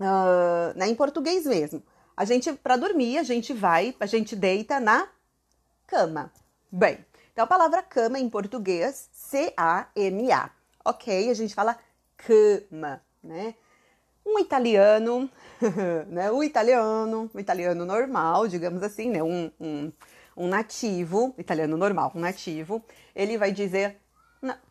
uh, 0.00 0.76
né, 0.76 0.88
em 0.88 0.94
português 0.94 1.46
mesmo, 1.46 1.82
a 2.16 2.24
gente 2.24 2.52
para 2.52 2.76
dormir 2.76 3.18
a 3.18 3.22
gente 3.22 3.52
vai, 3.52 3.94
a 4.00 4.06
gente 4.06 4.34
deita 4.34 4.80
na 4.80 5.08
cama. 5.86 6.32
Bem, 6.70 6.98
então 7.32 7.44
a 7.44 7.48
palavra 7.48 7.80
cama 7.80 8.18
em 8.18 8.28
português 8.28 9.08
C-A-M-A, 9.12 10.50
ok? 10.84 11.30
A 11.30 11.34
gente 11.34 11.54
fala 11.54 11.78
cama, 12.16 13.00
né? 13.22 13.54
Um 14.26 14.38
italiano 14.38 15.30
né? 16.08 16.30
O 16.30 16.42
italiano, 16.42 17.30
o 17.32 17.40
italiano 17.40 17.84
normal, 17.84 18.48
digamos 18.48 18.82
assim, 18.82 19.10
né? 19.10 19.22
Um, 19.22 19.50
um, 19.60 19.92
um 20.36 20.48
nativo, 20.48 21.34
italiano 21.38 21.76
normal, 21.76 22.12
um 22.14 22.20
nativo, 22.20 22.82
ele 23.14 23.38
vai 23.38 23.52
dizer, 23.52 23.98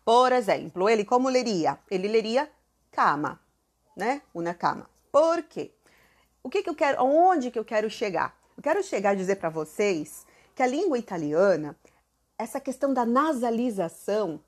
por 0.04 0.32
exemplo, 0.32 0.90
ele 0.90 1.06
como 1.06 1.30
leria? 1.30 1.78
Ele 1.90 2.08
leria 2.08 2.50
cama, 2.92 3.40
né? 3.96 4.22
Una 4.34 4.54
cama. 4.54 4.90
Por 5.12 5.44
quê? 5.44 5.72
O 6.44 6.50
que, 6.50 6.62
que 6.62 6.70
eu 6.70 6.76
quero, 6.76 7.04
onde 7.04 7.50
que 7.50 7.58
eu 7.58 7.66
quero 7.66 7.90
chegar? 7.90 8.38
Eu 8.58 8.62
quero 8.62 8.84
chegar 8.84 9.12
a 9.12 9.16
dizer 9.16 9.38
para 9.38 9.50
vocês 9.50 10.26
que 10.54 10.62
a 10.62 10.68
língua 10.68 10.98
italiana, 10.98 11.76
essa 12.38 12.60
questão 12.60 12.94
da 12.94 13.06
nasalização 13.06 14.40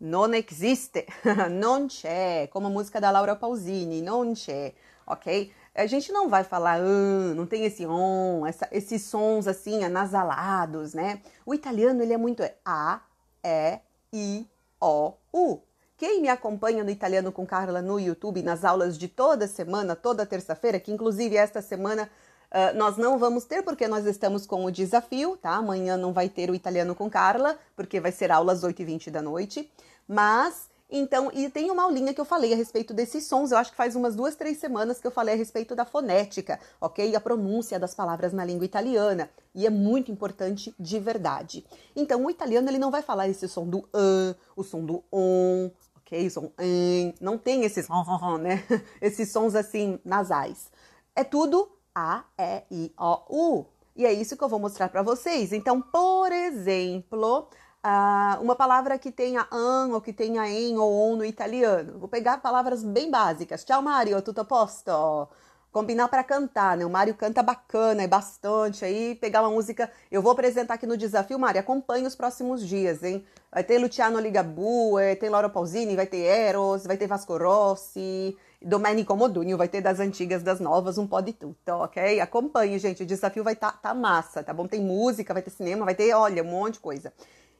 não 0.00 0.32
existe, 0.34 1.06
não 1.50 1.88
c'è, 1.88 2.46
como 2.48 2.68
a 2.68 2.70
música 2.70 3.00
da 3.00 3.10
Laura 3.10 3.34
Pausini, 3.34 4.00
não 4.00 4.32
c'è, 4.34 4.72
ok? 5.06 5.52
A 5.74 5.86
gente 5.86 6.12
não 6.12 6.28
vai 6.28 6.42
falar 6.44 6.80
ah, 6.80 7.34
não 7.34 7.46
tem 7.46 7.64
esse 7.64 7.86
on, 7.86 8.46
essa, 8.46 8.68
esses 8.72 9.02
sons 9.02 9.46
assim 9.46 9.84
anasalados, 9.84 10.94
né? 10.94 11.20
O 11.46 11.54
italiano 11.54 12.02
ele 12.02 12.12
é 12.12 12.16
muito 12.16 12.42
a, 12.64 13.00
e, 13.44 13.80
i, 14.12 14.46
o, 14.80 15.12
u. 15.32 15.60
Quem 15.96 16.22
me 16.22 16.28
acompanha 16.28 16.84
no 16.84 16.90
Italiano 16.90 17.32
com 17.32 17.44
Carla 17.44 17.82
no 17.82 17.98
YouTube, 17.98 18.40
nas 18.40 18.64
aulas 18.64 18.96
de 18.96 19.08
toda 19.08 19.48
semana, 19.48 19.96
toda 19.96 20.24
terça-feira, 20.24 20.78
que 20.78 20.92
inclusive 20.92 21.36
esta 21.36 21.60
semana 21.60 22.08
uh, 22.52 22.76
nós 22.76 22.96
não 22.96 23.18
vamos 23.18 23.44
ter, 23.44 23.62
porque 23.62 23.88
nós 23.88 24.06
estamos 24.06 24.46
com 24.46 24.64
o 24.64 24.70
desafio, 24.70 25.36
tá? 25.36 25.56
Amanhã 25.56 25.96
não 25.96 26.12
vai 26.12 26.28
ter 26.28 26.50
o 26.50 26.54
Italiano 26.54 26.94
com 26.94 27.10
Carla, 27.10 27.58
porque 27.74 28.00
vai 28.00 28.12
ser 28.12 28.30
aulas 28.30 28.62
8h20 28.62 29.10
da 29.10 29.22
noite. 29.22 29.70
Mas 30.06 30.68
então, 30.90 31.30
e 31.34 31.50
tem 31.50 31.70
uma 31.70 31.82
aulinha 31.82 32.14
que 32.14 32.20
eu 32.20 32.24
falei 32.24 32.52
a 32.52 32.56
respeito 32.56 32.94
desses 32.94 33.26
sons, 33.26 33.52
eu 33.52 33.58
acho 33.58 33.72
que 33.72 33.76
faz 33.76 33.94
umas 33.94 34.16
duas, 34.16 34.34
três 34.34 34.56
semanas 34.56 34.98
que 34.98 35.06
eu 35.06 35.10
falei 35.10 35.34
a 35.34 35.36
respeito 35.36 35.76
da 35.76 35.84
fonética, 35.84 36.58
ok? 36.80 37.14
A 37.14 37.20
pronúncia 37.20 37.78
das 37.78 37.94
palavras 37.94 38.32
na 38.32 38.42
língua 38.42 38.64
italiana. 38.64 39.28
E 39.54 39.66
é 39.66 39.70
muito 39.70 40.10
importante 40.10 40.74
de 40.80 40.98
verdade. 40.98 41.64
Então, 41.94 42.24
o 42.24 42.30
italiano 42.30 42.70
ele 42.70 42.78
não 42.78 42.90
vai 42.90 43.02
falar 43.02 43.28
esse 43.28 43.46
som 43.48 43.68
do 43.68 43.86
an, 43.92 44.34
o 44.56 44.64
som 44.64 44.82
do 44.82 45.04
on, 45.12 45.70
ok? 45.96 46.26
O 46.26 46.30
som 46.30 46.52
an, 46.58 47.12
não 47.20 47.36
tem 47.36 47.64
esses, 47.64 47.86
né? 48.40 48.64
Esses 49.02 49.30
sons 49.30 49.54
assim 49.54 50.00
nasais. 50.02 50.70
É 51.14 51.22
tudo 51.22 51.68
A, 51.98 52.24
E, 52.38 52.62
I, 52.70 52.92
O, 52.96 53.22
U. 53.28 53.66
E 53.96 54.06
é 54.06 54.12
isso 54.12 54.36
que 54.36 54.44
eu 54.44 54.48
vou 54.48 54.60
mostrar 54.60 54.88
para 54.88 55.02
vocês. 55.02 55.52
Então, 55.52 55.80
por 55.80 56.30
exemplo, 56.30 57.48
uh, 57.84 58.40
uma 58.40 58.54
palavra 58.54 58.96
que 58.96 59.10
tenha 59.10 59.48
an 59.50 59.88
ou 59.92 60.00
que 60.00 60.12
tenha 60.12 60.48
em 60.48 60.78
ou 60.78 60.92
on 60.92 61.16
no 61.16 61.24
italiano. 61.24 61.98
Vou 61.98 62.08
pegar 62.08 62.38
palavras 62.38 62.84
bem 62.84 63.10
básicas. 63.10 63.64
Ciao 63.64 63.82
Mario, 63.82 64.22
tutto 64.22 64.42
a 64.42 64.44
posto? 64.44 65.28
Combinar 65.72 66.08
para 66.08 66.22
cantar, 66.22 66.76
né? 66.76 66.86
O 66.86 66.90
Mário 66.90 67.14
canta 67.14 67.42
bacana, 67.42 68.02
é 68.02 68.06
bastante. 68.06 68.84
Aí 68.84 69.16
pegar 69.16 69.42
uma 69.42 69.50
música. 69.50 69.90
Eu 70.10 70.22
vou 70.22 70.30
apresentar 70.30 70.74
aqui 70.74 70.86
no 70.86 70.96
desafio, 70.96 71.38
Mário. 71.38 71.60
Acompanhe 71.60 72.06
os 72.06 72.14
próximos 72.14 72.66
dias, 72.66 73.02
hein? 73.02 73.24
Vai 73.52 73.64
ter 73.64 73.78
Luciano 73.78 74.20
Ligabue, 74.20 75.16
tem 75.18 75.28
Laura 75.28 75.48
Pausini, 75.48 75.96
vai 75.96 76.06
ter 76.06 76.18
Eros, 76.18 76.86
vai 76.86 76.96
ter 76.96 77.06
Vasco 77.08 77.36
Rossi, 77.36 78.36
Domenico 78.60 79.14
Modugno, 79.16 79.56
vai 79.56 79.68
ter 79.68 79.80
das 79.80 80.00
antigas, 80.00 80.42
das 80.42 80.58
novas, 80.58 80.98
um 80.98 81.06
pode 81.06 81.32
tudo, 81.32 81.56
ok? 81.68 82.20
Acompanhe, 82.20 82.78
gente. 82.78 83.04
O 83.04 83.06
desafio 83.06 83.44
vai 83.44 83.52
estar 83.52 83.72
tá, 83.72 83.78
tá 83.78 83.94
massa, 83.94 84.42
tá 84.42 84.52
bom? 84.52 84.66
Tem 84.66 84.80
música, 84.80 85.32
vai 85.32 85.42
ter 85.42 85.50
cinema, 85.50 85.84
vai 85.84 85.94
ter, 85.94 86.12
olha, 86.12 86.42
um 86.42 86.46
monte 86.46 86.74
de 86.74 86.80
coisa. 86.80 87.12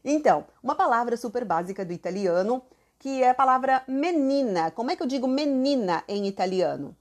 Então, 0.05 0.45
uma 0.61 0.75
palavra 0.75 1.17
super 1.17 1.45
básica 1.45 1.85
do 1.85 1.93
italiano, 1.93 2.63
que 2.99 3.23
é 3.23 3.31
a 3.31 3.35
palavra 3.35 3.85
menina. 3.87 4.73
Como 4.73 4.91
é 4.91 4.97
que 4.97 5.03
eu 5.03 5.07
digo 5.07 5.29
menina 5.29 6.03
em 6.09 6.27
italiano? 6.27 6.97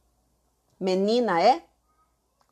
Menina 0.79 1.41
é? 1.41 1.63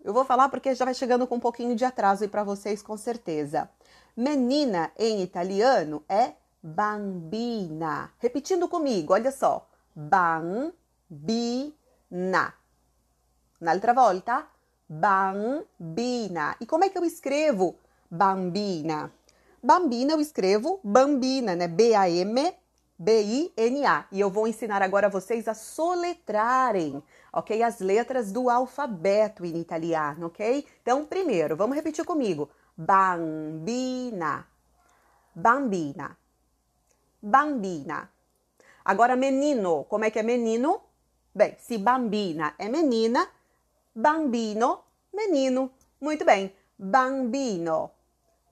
Eu 0.03 0.13
vou 0.13 0.25
falar 0.25 0.49
porque 0.49 0.73
já 0.73 0.83
vai 0.83 0.95
chegando 0.95 1.27
com 1.27 1.35
um 1.35 1.39
pouquinho 1.39 1.75
de 1.75 1.85
atraso 1.85 2.23
aí 2.23 2.29
para 2.29 2.43
vocês 2.43 2.81
com 2.81 2.97
certeza. 2.97 3.69
Menina 4.17 4.91
em 4.97 5.21
italiano 5.21 6.03
é 6.09 6.33
bambina. 6.61 8.11
Repetindo 8.17 8.67
comigo, 8.67 9.13
olha 9.13 9.31
só. 9.31 9.69
Bambina. 9.95 10.73
Un'altra 13.61 13.93
volta. 13.93 14.47
Bambina. 14.87 16.55
E 16.61 16.65
como 16.65 16.83
é 16.83 16.89
que 16.89 16.97
eu 16.97 17.03
escrevo 17.03 17.75
bambina? 18.09 19.11
Bambina 19.63 20.11
eu 20.13 20.21
escrevo 20.21 20.79
bambina, 20.83 21.55
né? 21.55 21.67
B-A-M-B-I-N-A. 21.67 22.55
E 24.11 24.19
eu 24.19 24.29
vou 24.29 24.47
ensinar 24.47 24.83
agora 24.83 25.09
vocês 25.09 25.47
a 25.47 25.55
soletrarem, 25.55 27.01
ok? 27.33 27.63
As 27.63 27.79
letras 27.79 28.31
do 28.31 28.47
alfabeto 28.47 29.43
em 29.43 29.57
italiano, 29.59 30.27
ok? 30.27 30.67
Então, 30.83 31.03
primeiro, 31.03 31.55
vamos 31.55 31.75
repetir 31.75 32.05
comigo. 32.05 32.47
Bambina. 32.77 34.45
Bambina. 35.33 36.15
Bambina. 37.19 38.11
Agora, 38.83 39.15
menino. 39.15 39.83
Como 39.85 40.05
é 40.05 40.11
que 40.11 40.19
é 40.19 40.23
menino? 40.23 40.79
Bem, 41.35 41.55
se 41.59 41.77
bambina 41.77 42.55
é 42.57 42.69
menina, 42.69 43.27
bambino, 43.93 44.79
menino. 45.13 45.69
Muito 45.99 46.23
bem. 46.23 46.53
Bambino 46.79 47.91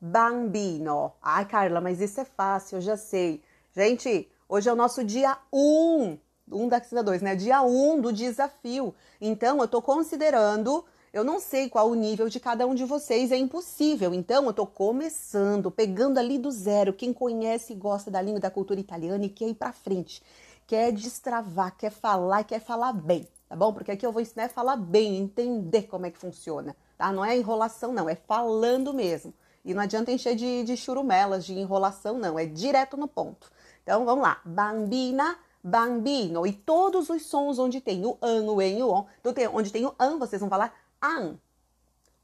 bambino. 0.03 1.13
Ai, 1.21 1.45
Carla, 1.45 1.79
mas 1.79 2.01
isso 2.01 2.19
é 2.19 2.25
fácil, 2.25 2.77
eu 2.77 2.81
já 2.81 2.97
sei. 2.97 3.41
Gente, 3.73 4.27
hoje 4.49 4.67
é 4.67 4.73
o 4.73 4.75
nosso 4.75 5.01
dia 5.01 5.37
1, 5.51 6.17
um 6.51 6.67
da 6.67 6.83
Cida 6.83 7.01
2, 7.01 7.21
né? 7.21 7.35
Dia 7.37 7.61
1 7.61 8.01
do 8.01 8.11
desafio. 8.11 8.93
Então, 9.21 9.61
eu 9.61 9.67
tô 9.67 9.81
considerando, 9.81 10.83
eu 11.13 11.23
não 11.23 11.39
sei 11.39 11.69
qual 11.69 11.89
o 11.89 11.95
nível 11.95 12.27
de 12.27 12.37
cada 12.37 12.67
um 12.67 12.75
de 12.75 12.83
vocês, 12.83 13.31
é 13.31 13.37
impossível. 13.37 14.13
Então, 14.13 14.45
eu 14.45 14.53
tô 14.53 14.67
começando, 14.67 15.71
pegando 15.71 16.17
ali 16.17 16.37
do 16.37 16.51
zero. 16.51 16.91
Quem 16.91 17.13
conhece 17.13 17.71
e 17.71 17.75
gosta 17.77 18.11
da 18.11 18.21
língua 18.21 18.41
da 18.41 18.51
cultura 18.51 18.81
italiana 18.81 19.23
e 19.23 19.29
quer 19.29 19.47
ir 19.47 19.55
pra 19.55 19.71
frente, 19.71 20.21
quer 20.67 20.91
destravar, 20.91 21.75
quer 21.77 21.91
falar, 21.91 22.43
quer 22.43 22.59
falar 22.59 22.93
bem, 22.93 23.27
tá 23.47 23.55
bom? 23.55 23.73
Porque 23.73 23.91
aqui 23.91 24.05
eu 24.05 24.11
vou 24.11 24.21
ensinar 24.21 24.45
a 24.45 24.49
falar 24.49 24.75
bem, 24.75 25.17
entender 25.17 25.83
como 25.83 26.05
é 26.05 26.11
que 26.11 26.17
funciona, 26.17 26.75
tá? 26.97 27.11
Não 27.11 27.23
é 27.23 27.37
enrolação, 27.37 27.93
não, 27.93 28.09
é 28.09 28.15
falando 28.15 28.93
mesmo. 28.93 29.33
E 29.65 29.73
não 29.73 29.81
adianta 29.81 30.11
encher 30.11 30.35
de, 30.35 30.63
de 30.63 30.75
churumelas, 30.75 31.45
de 31.45 31.53
enrolação, 31.53 32.17
não. 32.19 32.37
É 32.37 32.45
direto 32.45 32.97
no 32.97 33.07
ponto. 33.07 33.49
Então, 33.81 34.03
vamos 34.03 34.23
lá. 34.23 34.41
Bambina, 34.43 35.37
bambino. 35.63 36.45
E 36.45 36.51
todos 36.51 37.09
os 37.09 37.25
sons 37.25 37.59
onde 37.59 37.79
tem 37.79 38.05
o 38.05 38.17
an, 38.21 38.43
o 38.43 38.61
en, 38.61 38.83
o 38.83 38.91
on. 38.91 39.05
Então, 39.21 39.33
tem, 39.33 39.47
onde 39.47 39.71
tem 39.71 39.85
o 39.85 39.95
an, 39.97 40.17
vocês 40.19 40.41
vão 40.41 40.49
falar 40.49 40.73
an. 41.01 41.35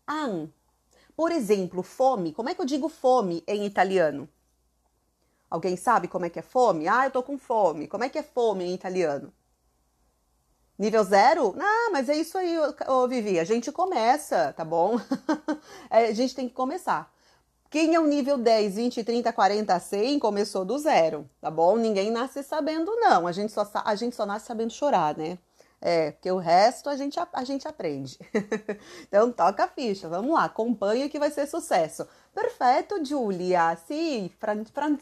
An. 0.08 0.50
Por 1.16 1.32
exemplo, 1.32 1.82
fome. 1.82 2.34
Como 2.34 2.50
é 2.50 2.56
que 2.56 2.60
eu 2.60 2.66
digo 2.66 2.90
fome 2.90 3.42
em 3.48 3.66
italiano? 3.66 4.28
Alguém 5.50 5.76
sabe 5.76 6.08
como 6.08 6.26
é 6.26 6.30
que 6.30 6.40
é 6.40 6.44
fome? 6.44 6.88
Ah, 6.88 7.06
eu 7.06 7.12
tô 7.12 7.24
com 7.24 7.38
fome. 7.38 7.88
Como 7.88 8.04
é 8.04 8.10
que 8.10 8.18
é 8.18 8.24
fome 8.24 8.64
em 8.66 8.74
italiano? 8.74 9.34
Nível 10.78 11.04
zero? 11.04 11.56
Ah, 11.60 11.90
mas 11.92 12.08
é 12.08 12.16
isso 12.16 12.38
aí, 12.38 12.56
ô, 12.88 13.08
Vivi. 13.08 13.40
A 13.40 13.44
gente 13.44 13.72
começa, 13.72 14.54
tá 14.54 14.64
bom? 14.64 14.98
é, 15.90 16.06
a 16.06 16.14
gente 16.14 16.36
tem 16.36 16.48
que 16.48 16.54
começar. 16.54 17.12
Quem 17.70 17.94
é 17.94 18.00
o 18.00 18.08
nível 18.08 18.38
10, 18.38 18.76
20, 18.76 19.04
30, 19.04 19.34
40, 19.34 19.80
100 19.80 20.20
começou 20.20 20.66
do 20.66 20.78
zero, 20.80 21.30
tá 21.42 21.52
bom? 21.52 21.78
Ninguém 21.78 22.10
nasce 22.12 22.42
sabendo, 22.44 22.96
não. 22.96 23.28
A 23.28 23.32
gente 23.32 23.52
só, 23.52 23.70
a 23.74 23.96
gente 23.96 24.16
só 24.16 24.26
nasce 24.26 24.48
sabendo 24.48 24.72
chorar, 24.72 25.16
né? 25.18 25.38
É, 25.82 26.12
porque 26.12 26.30
o 26.30 26.38
resto 26.38 26.90
a 26.90 26.98
gente, 26.98 27.18
a, 27.18 27.44
gente 27.44 27.68
aprende. 27.68 28.20
então 29.08 29.32
toca 29.32 29.64
a 29.64 29.68
ficha, 29.68 30.10
vamos 30.10 30.34
lá, 30.34 30.44
acompanha 30.44 31.10
que 31.10 31.18
vai 31.18 31.32
ser 31.32 31.48
sucesso. 31.48 32.06
Perfetto 32.34 33.04
Giulia, 33.04 33.78
sì, 33.88 34.30
Fran, 34.40 34.66
Fran, 34.66 34.98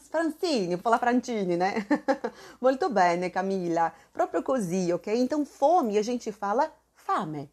vou 0.70 0.78
falar 0.78 0.98
Francini, 0.98 1.56
né? 1.56 1.84
Molto 2.60 2.88
bene 2.90 3.28
Camila, 3.28 3.92
proprio 4.12 4.42
così, 4.42 4.92
ok? 4.92 5.16
Então 5.18 5.44
fome 5.44 5.98
a 5.98 6.02
gente 6.02 6.30
fala 6.30 6.72
fame, 6.94 7.50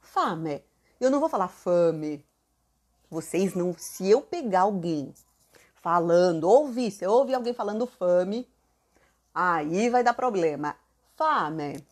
fame. 0.00 0.62
Eu 1.00 1.10
não 1.10 1.20
vou 1.20 1.30
falar 1.30 1.48
fame. 1.48 2.24
Vocês 3.10 3.54
não, 3.54 3.74
se 3.76 4.10
eu 4.10 4.20
pegar 4.20 4.62
alguém 4.62 5.14
falando, 5.76 6.44
ouvir, 6.44 6.90
se 6.90 7.04
eu 7.04 7.12
ouvir 7.12 7.34
alguém 7.34 7.54
falando 7.54 7.86
fame, 7.86 8.46
aí 9.34 9.88
vai 9.88 10.02
dar 10.02 10.14
problema. 10.14 10.76
Fame, 11.16 11.84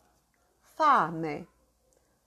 fame, 0.82 1.46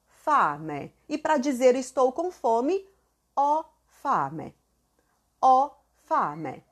fame. 0.08 0.94
E 1.10 1.18
para 1.18 1.38
dizer 1.38 1.76
estou 1.76 2.12
com 2.12 2.32
fome, 2.32 2.88
ho 3.36 3.66
fame 3.86 4.54
o 5.46 5.72
fame. 6.06 6.64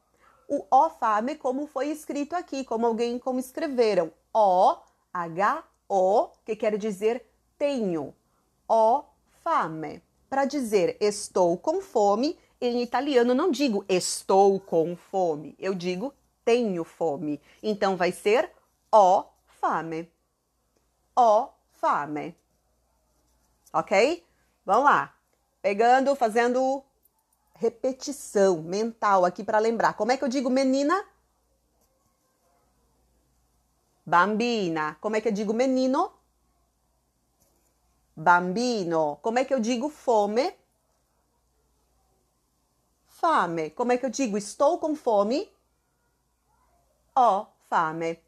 O 0.47 0.65
o 0.71 0.89
fame, 0.89 1.35
como 1.35 1.67
foi 1.67 1.89
escrito 1.89 2.35
aqui, 2.35 2.63
como 2.63 2.87
alguém 2.87 3.19
como 3.19 3.39
escreveram. 3.39 4.11
O, 4.33 4.77
H-O, 5.13 6.29
que 6.43 6.55
quer 6.55 6.77
dizer 6.77 7.23
tenho. 7.57 8.13
O 8.67 9.03
fame. 9.43 10.01
Para 10.29 10.45
dizer 10.45 10.97
estou 10.99 11.55
com 11.57 11.81
fome, 11.81 12.37
em 12.59 12.81
italiano 12.81 13.35
não 13.35 13.51
digo 13.51 13.85
estou 13.87 14.59
com 14.59 14.95
fome, 14.95 15.55
eu 15.59 15.75
digo 15.75 16.11
tenho 16.43 16.83
fome. 16.83 17.39
Então 17.61 17.95
vai 17.95 18.11
ser 18.11 18.51
o 18.91 19.25
fame. 19.61 20.09
O 21.15 21.49
fame. 21.83 22.33
Ok? 23.73 24.25
Vamos 24.65 24.85
lá. 24.85 25.13
Pegando, 25.61 26.15
fazendo 26.15 26.81
repetição 27.55 28.61
mental 28.61 29.25
aqui 29.25 29.43
para 29.43 29.59
lembrar. 29.59 29.93
Como 29.93 30.13
é 30.13 30.17
que 30.17 30.23
eu 30.23 30.29
digo 30.29 30.49
menina? 30.49 31.05
Bambina. 34.05 34.95
Como 35.01 35.17
é 35.17 35.21
que 35.21 35.27
eu 35.27 35.33
digo 35.33 35.53
menino? 35.53 36.09
Bambino. 38.15 39.17
Como 39.21 39.39
é 39.39 39.43
que 39.43 39.53
eu 39.53 39.59
digo 39.59 39.89
fome? 39.89 40.55
Fame. 43.07 43.71
Como 43.71 43.91
é 43.91 43.97
que 43.97 44.05
eu 44.05 44.09
digo 44.09 44.37
estou 44.37 44.77
com 44.77 44.95
fome? 44.95 45.51
Ho 47.13 47.45
fame. 47.69 48.22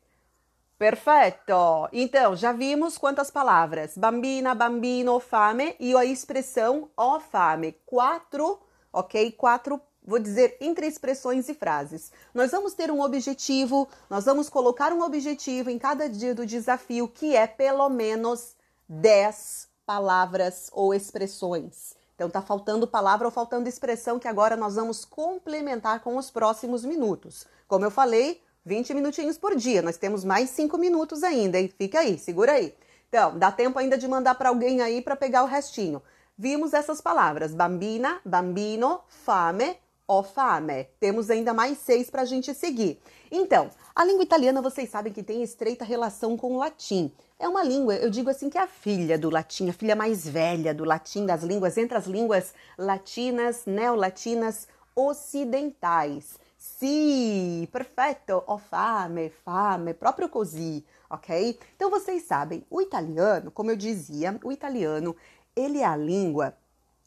Perfeito! 0.78 1.90
Então, 1.94 2.36
já 2.36 2.52
vimos 2.52 2.98
quantas 2.98 3.32
palavras? 3.32 3.98
Bambina, 3.98 4.54
bambino, 4.54 5.20
fame 5.20 5.76
e 5.80 5.96
a 5.96 6.04
expressão 6.04 6.90
ho 6.98 7.20
fame. 7.20 7.74
Quatro 7.86 8.60
ok? 8.96 9.32
Quatro, 9.34 9.82
vou 10.02 10.18
dizer, 10.18 10.58
entre 10.62 10.88
expressões 10.88 11.50
e 11.50 11.54
frases. 11.54 12.12
Nós 12.34 12.52
vamos 12.52 12.74
ter 12.74 12.90
um 12.90 13.02
objetivo, 13.02 13.88
nós 14.10 14.26
vamos 14.26 14.50
colocar 14.50 14.94
um 14.94 15.02
objetivo 15.02 15.70
em 15.70 15.78
cada 15.78 16.08
dia 16.08 16.34
do 16.34 16.46
desafio, 16.46 17.08
que 17.08 17.36
é 17.36 17.46
pelo 17.46 17.90
menos 17.90 18.56
10 18.88 19.68
palavras 19.86 20.70
ou 20.72 20.94
expressões. 20.94 21.94
Então 22.16 22.30
tá 22.30 22.42
faltando 22.42 22.88
palavra 22.88 23.28
ou 23.28 23.32
faltando 23.32 23.68
expressão 23.68 24.18
que 24.18 24.28
agora 24.28 24.56
nós 24.56 24.76
vamos 24.76 25.04
complementar 25.04 26.00
com 26.00 26.16
os 26.16 26.32
próximos 26.32 26.86
minutos. 26.86 27.46
Como 27.68 27.84
eu 27.84 27.92
falei, 27.92 28.42
20 28.66 28.94
minutinhos 28.94 29.38
por 29.38 29.56
dia. 29.56 29.82
Nós 29.82 29.98
temos 29.98 30.24
mais 30.24 30.50
5 30.50 30.78
minutos 30.78 31.24
ainda, 31.24 31.60
hein? 31.60 31.72
Fica 31.78 32.00
aí, 32.00 32.18
segura 32.18 32.54
aí. 32.54 32.74
Então, 33.08 33.38
dá 33.38 33.52
tempo 33.52 33.78
ainda 33.80 33.98
de 33.98 34.08
mandar 34.08 34.36
para 34.36 34.50
alguém 34.50 34.82
aí 34.82 35.02
para 35.02 35.16
pegar 35.16 35.44
o 35.44 35.48
restinho 35.48 36.02
vimos 36.38 36.74
essas 36.74 37.02
palavras: 37.02 37.54
bambina, 37.54 38.20
bambino, 38.26 39.02
fame, 39.08 39.76
o 40.08 40.24
fame. 40.24 40.88
Temos 41.00 41.30
ainda 41.30 41.54
mais 41.54 41.78
seis 41.78 42.10
para 42.10 42.22
a 42.22 42.26
gente 42.26 42.54
seguir. 42.54 43.00
Então, 43.32 43.70
a 43.96 44.04
língua 44.04 44.24
italiana 44.24 44.62
vocês 44.62 44.90
sabem 44.90 45.12
que 45.12 45.24
tem 45.24 45.42
estreita 45.42 45.84
relação 45.84 46.38
com 46.38 46.54
o 46.54 46.58
latim. 46.58 47.12
É 47.40 47.48
uma 47.48 47.64
língua, 47.64 47.96
eu 47.96 48.10
digo 48.10 48.30
assim, 48.30 48.50
que 48.50 48.58
é 48.58 48.62
a 48.62 48.68
filha 48.68 49.18
do 49.18 49.30
latim, 49.30 49.70
a 49.70 49.74
filha 49.74 49.96
mais 49.96 50.26
velha 50.26 50.74
do 50.74 50.86
latim, 50.86 51.26
das 51.26 51.44
línguas, 51.44 51.78
entre 51.78 51.98
as 51.98 52.06
línguas 52.06 52.54
latinas, 52.78 53.66
neolatinas, 53.66 54.68
ocidentais. 54.96 56.40
Sì, 56.68 57.68
perfetto, 57.72 58.44
ho 58.48 58.58
fame, 58.58 59.30
fame, 59.30 59.94
proprio 59.94 60.28
così, 60.28 60.84
ok? 61.10 61.58
Então 61.76 61.90
vocês 61.92 62.24
sabem, 62.24 62.66
o 62.70 62.82
italiano, 62.82 63.52
como 63.52 63.70
eu 63.72 63.78
dizia, 63.78 64.38
o 64.44 64.52
italiano 64.52 65.16
ele 65.56 65.80
é 65.80 65.86
a 65.86 65.96
língua, 65.96 66.58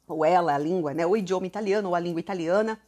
ou 0.06 0.24
ela 0.24 0.52
é 0.52 0.54
a 0.54 0.58
língua, 0.58 0.94
né? 0.94 1.04
O 1.04 1.16
idioma 1.16 1.46
italiano 1.46 1.88
ou 1.88 1.94
a 1.94 2.00
língua 2.00 2.20
italiana 2.20 2.80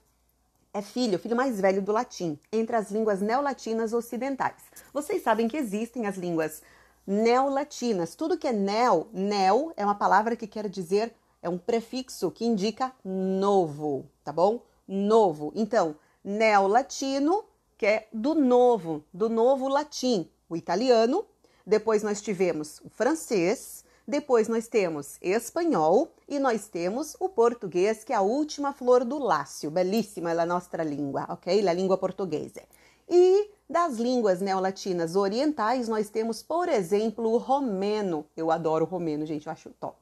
é 0.73 0.81
filho, 0.81 1.19
filho 1.19 1.37
mais 1.37 1.61
velho 1.61 1.83
do 1.83 1.93
latim, 1.93 2.39
entre 2.53 2.77
as 2.77 2.91
línguas 2.91 3.21
neolatinas 3.21 3.93
ocidentais. 3.93 4.63
Vocês 4.93 5.23
sabem 5.23 5.49
que 5.49 5.57
existem 5.57 6.07
as 6.07 6.17
línguas 6.17 6.63
neolatinas. 7.05 8.15
Tudo 8.15 8.39
que 8.39 8.47
é 8.47 8.53
neo, 8.53 9.09
neo 9.13 9.73
é 9.77 9.85
uma 9.85 9.97
palavra 9.97 10.37
que 10.37 10.47
quer 10.47 10.69
dizer, 10.69 11.13
é 11.43 11.49
um 11.49 11.59
prefixo 11.59 12.31
que 12.31 12.47
indica 12.47 12.93
novo, 13.05 14.09
tá 14.25 14.33
bom? 14.33 14.63
Novo. 14.87 15.53
Então, 15.55 15.97
neolatino, 16.25 17.45
que 17.77 17.87
é 17.87 18.09
do 18.13 18.35
novo, 18.35 19.05
do 19.13 19.29
novo 19.29 19.69
latim, 19.69 20.29
o 20.49 20.57
italiano. 20.57 21.25
Depois 21.67 22.03
nós 22.03 22.21
tivemos 22.21 22.81
o 22.85 22.91
francês, 22.91 23.85
depois 24.07 24.49
nós 24.49 24.67
temos 24.67 25.19
espanhol 25.23 26.13
e 26.29 26.39
nós 26.39 26.69
temos 26.69 27.17
o 27.21 27.29
português, 27.29 28.03
que 28.03 28.13
é 28.13 28.17
a 28.17 28.21
última 28.21 28.73
flor 28.73 29.05
do 29.05 29.19
lácio. 29.19 29.71
Belíssima 29.71 30.33
é 30.33 30.39
a 30.39 30.47
nossa 30.47 30.83
língua, 30.83 31.27
ok? 31.29 31.67
A 31.67 31.73
língua 31.73 31.97
portuguesa. 31.97 32.63
E 33.09 33.51
das 33.69 33.99
línguas 33.99 34.41
neolatinas 34.41 35.15
orientais, 35.15 35.89
nós 35.89 36.11
temos, 36.11 36.43
por 36.43 36.69
exemplo, 36.69 37.33
o 37.33 37.39
romeno. 37.39 38.27
Eu 38.37 38.51
adoro 38.51 38.85
o 38.85 38.89
romeno, 38.89 39.25
gente, 39.25 39.47
eu 39.47 39.53
acho 39.53 39.71
top. 39.71 39.97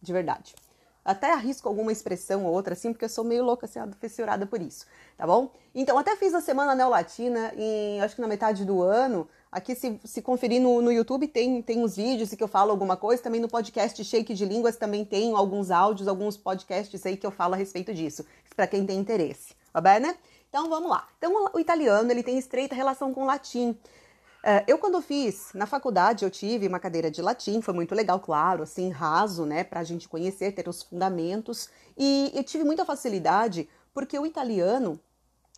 De 0.00 0.12
verdade. 0.12 0.54
Até 1.08 1.32
arrisco 1.32 1.66
alguma 1.66 1.90
expressão 1.90 2.44
ou 2.44 2.52
outra 2.52 2.74
assim, 2.74 2.92
porque 2.92 3.06
eu 3.06 3.08
sou 3.08 3.24
meio 3.24 3.42
louca, 3.42 3.64
assim, 3.64 3.80
fissurada 3.98 4.44
por 4.44 4.60
isso, 4.60 4.84
tá 5.16 5.26
bom? 5.26 5.50
Então, 5.74 5.96
até 5.96 6.14
fiz 6.16 6.34
a 6.34 6.40
Semana 6.42 6.74
Neolatina, 6.74 7.52
em, 7.56 7.98
acho 8.02 8.14
que 8.14 8.20
na 8.20 8.28
metade 8.28 8.64
do 8.64 8.82
ano, 8.82 9.26
Aqui, 9.50 9.74
se, 9.74 9.98
se 10.04 10.20
conferir 10.20 10.60
no, 10.60 10.82
no 10.82 10.92
YouTube, 10.92 11.26
tem, 11.26 11.62
tem 11.62 11.82
uns 11.82 11.96
vídeos 11.96 12.34
que 12.34 12.42
eu 12.42 12.48
falo 12.48 12.70
alguma 12.70 12.98
coisa. 12.98 13.22
Também 13.22 13.40
no 13.40 13.48
podcast 13.48 14.04
Shake 14.04 14.34
de 14.34 14.44
Línguas 14.44 14.76
também 14.76 15.06
tem 15.06 15.34
alguns 15.34 15.70
áudios, 15.70 16.06
alguns 16.06 16.36
podcasts 16.36 17.06
aí 17.06 17.16
que 17.16 17.26
eu 17.26 17.30
falo 17.30 17.54
a 17.54 17.56
respeito 17.56 17.94
disso, 17.94 18.26
para 18.54 18.66
quem 18.66 18.84
tem 18.84 18.98
interesse. 18.98 19.54
Tá 19.72 19.80
bem, 19.80 20.00
né? 20.00 20.14
Então, 20.50 20.68
vamos 20.68 20.90
lá. 20.90 21.08
Então, 21.16 21.50
o 21.54 21.58
italiano, 21.58 22.10
ele 22.10 22.22
tem 22.22 22.36
estreita 22.36 22.74
relação 22.74 23.14
com 23.14 23.22
o 23.22 23.26
latim. 23.26 23.74
Uh, 24.48 24.64
eu, 24.66 24.78
quando 24.78 24.98
fiz 25.02 25.50
na 25.52 25.66
faculdade, 25.66 26.24
eu 26.24 26.30
tive 26.30 26.66
uma 26.66 26.80
cadeira 26.80 27.10
de 27.10 27.20
latim, 27.20 27.60
foi 27.60 27.74
muito 27.74 27.94
legal, 27.94 28.18
claro, 28.18 28.62
assim, 28.62 28.88
raso, 28.88 29.44
né, 29.44 29.62
para 29.62 29.80
a 29.80 29.84
gente 29.84 30.08
conhecer, 30.08 30.52
ter 30.52 30.66
os 30.66 30.82
fundamentos. 30.82 31.68
E 31.98 32.32
eu 32.34 32.42
tive 32.42 32.64
muita 32.64 32.82
facilidade, 32.82 33.68
porque 33.92 34.18
o 34.18 34.24
italiano, 34.24 34.98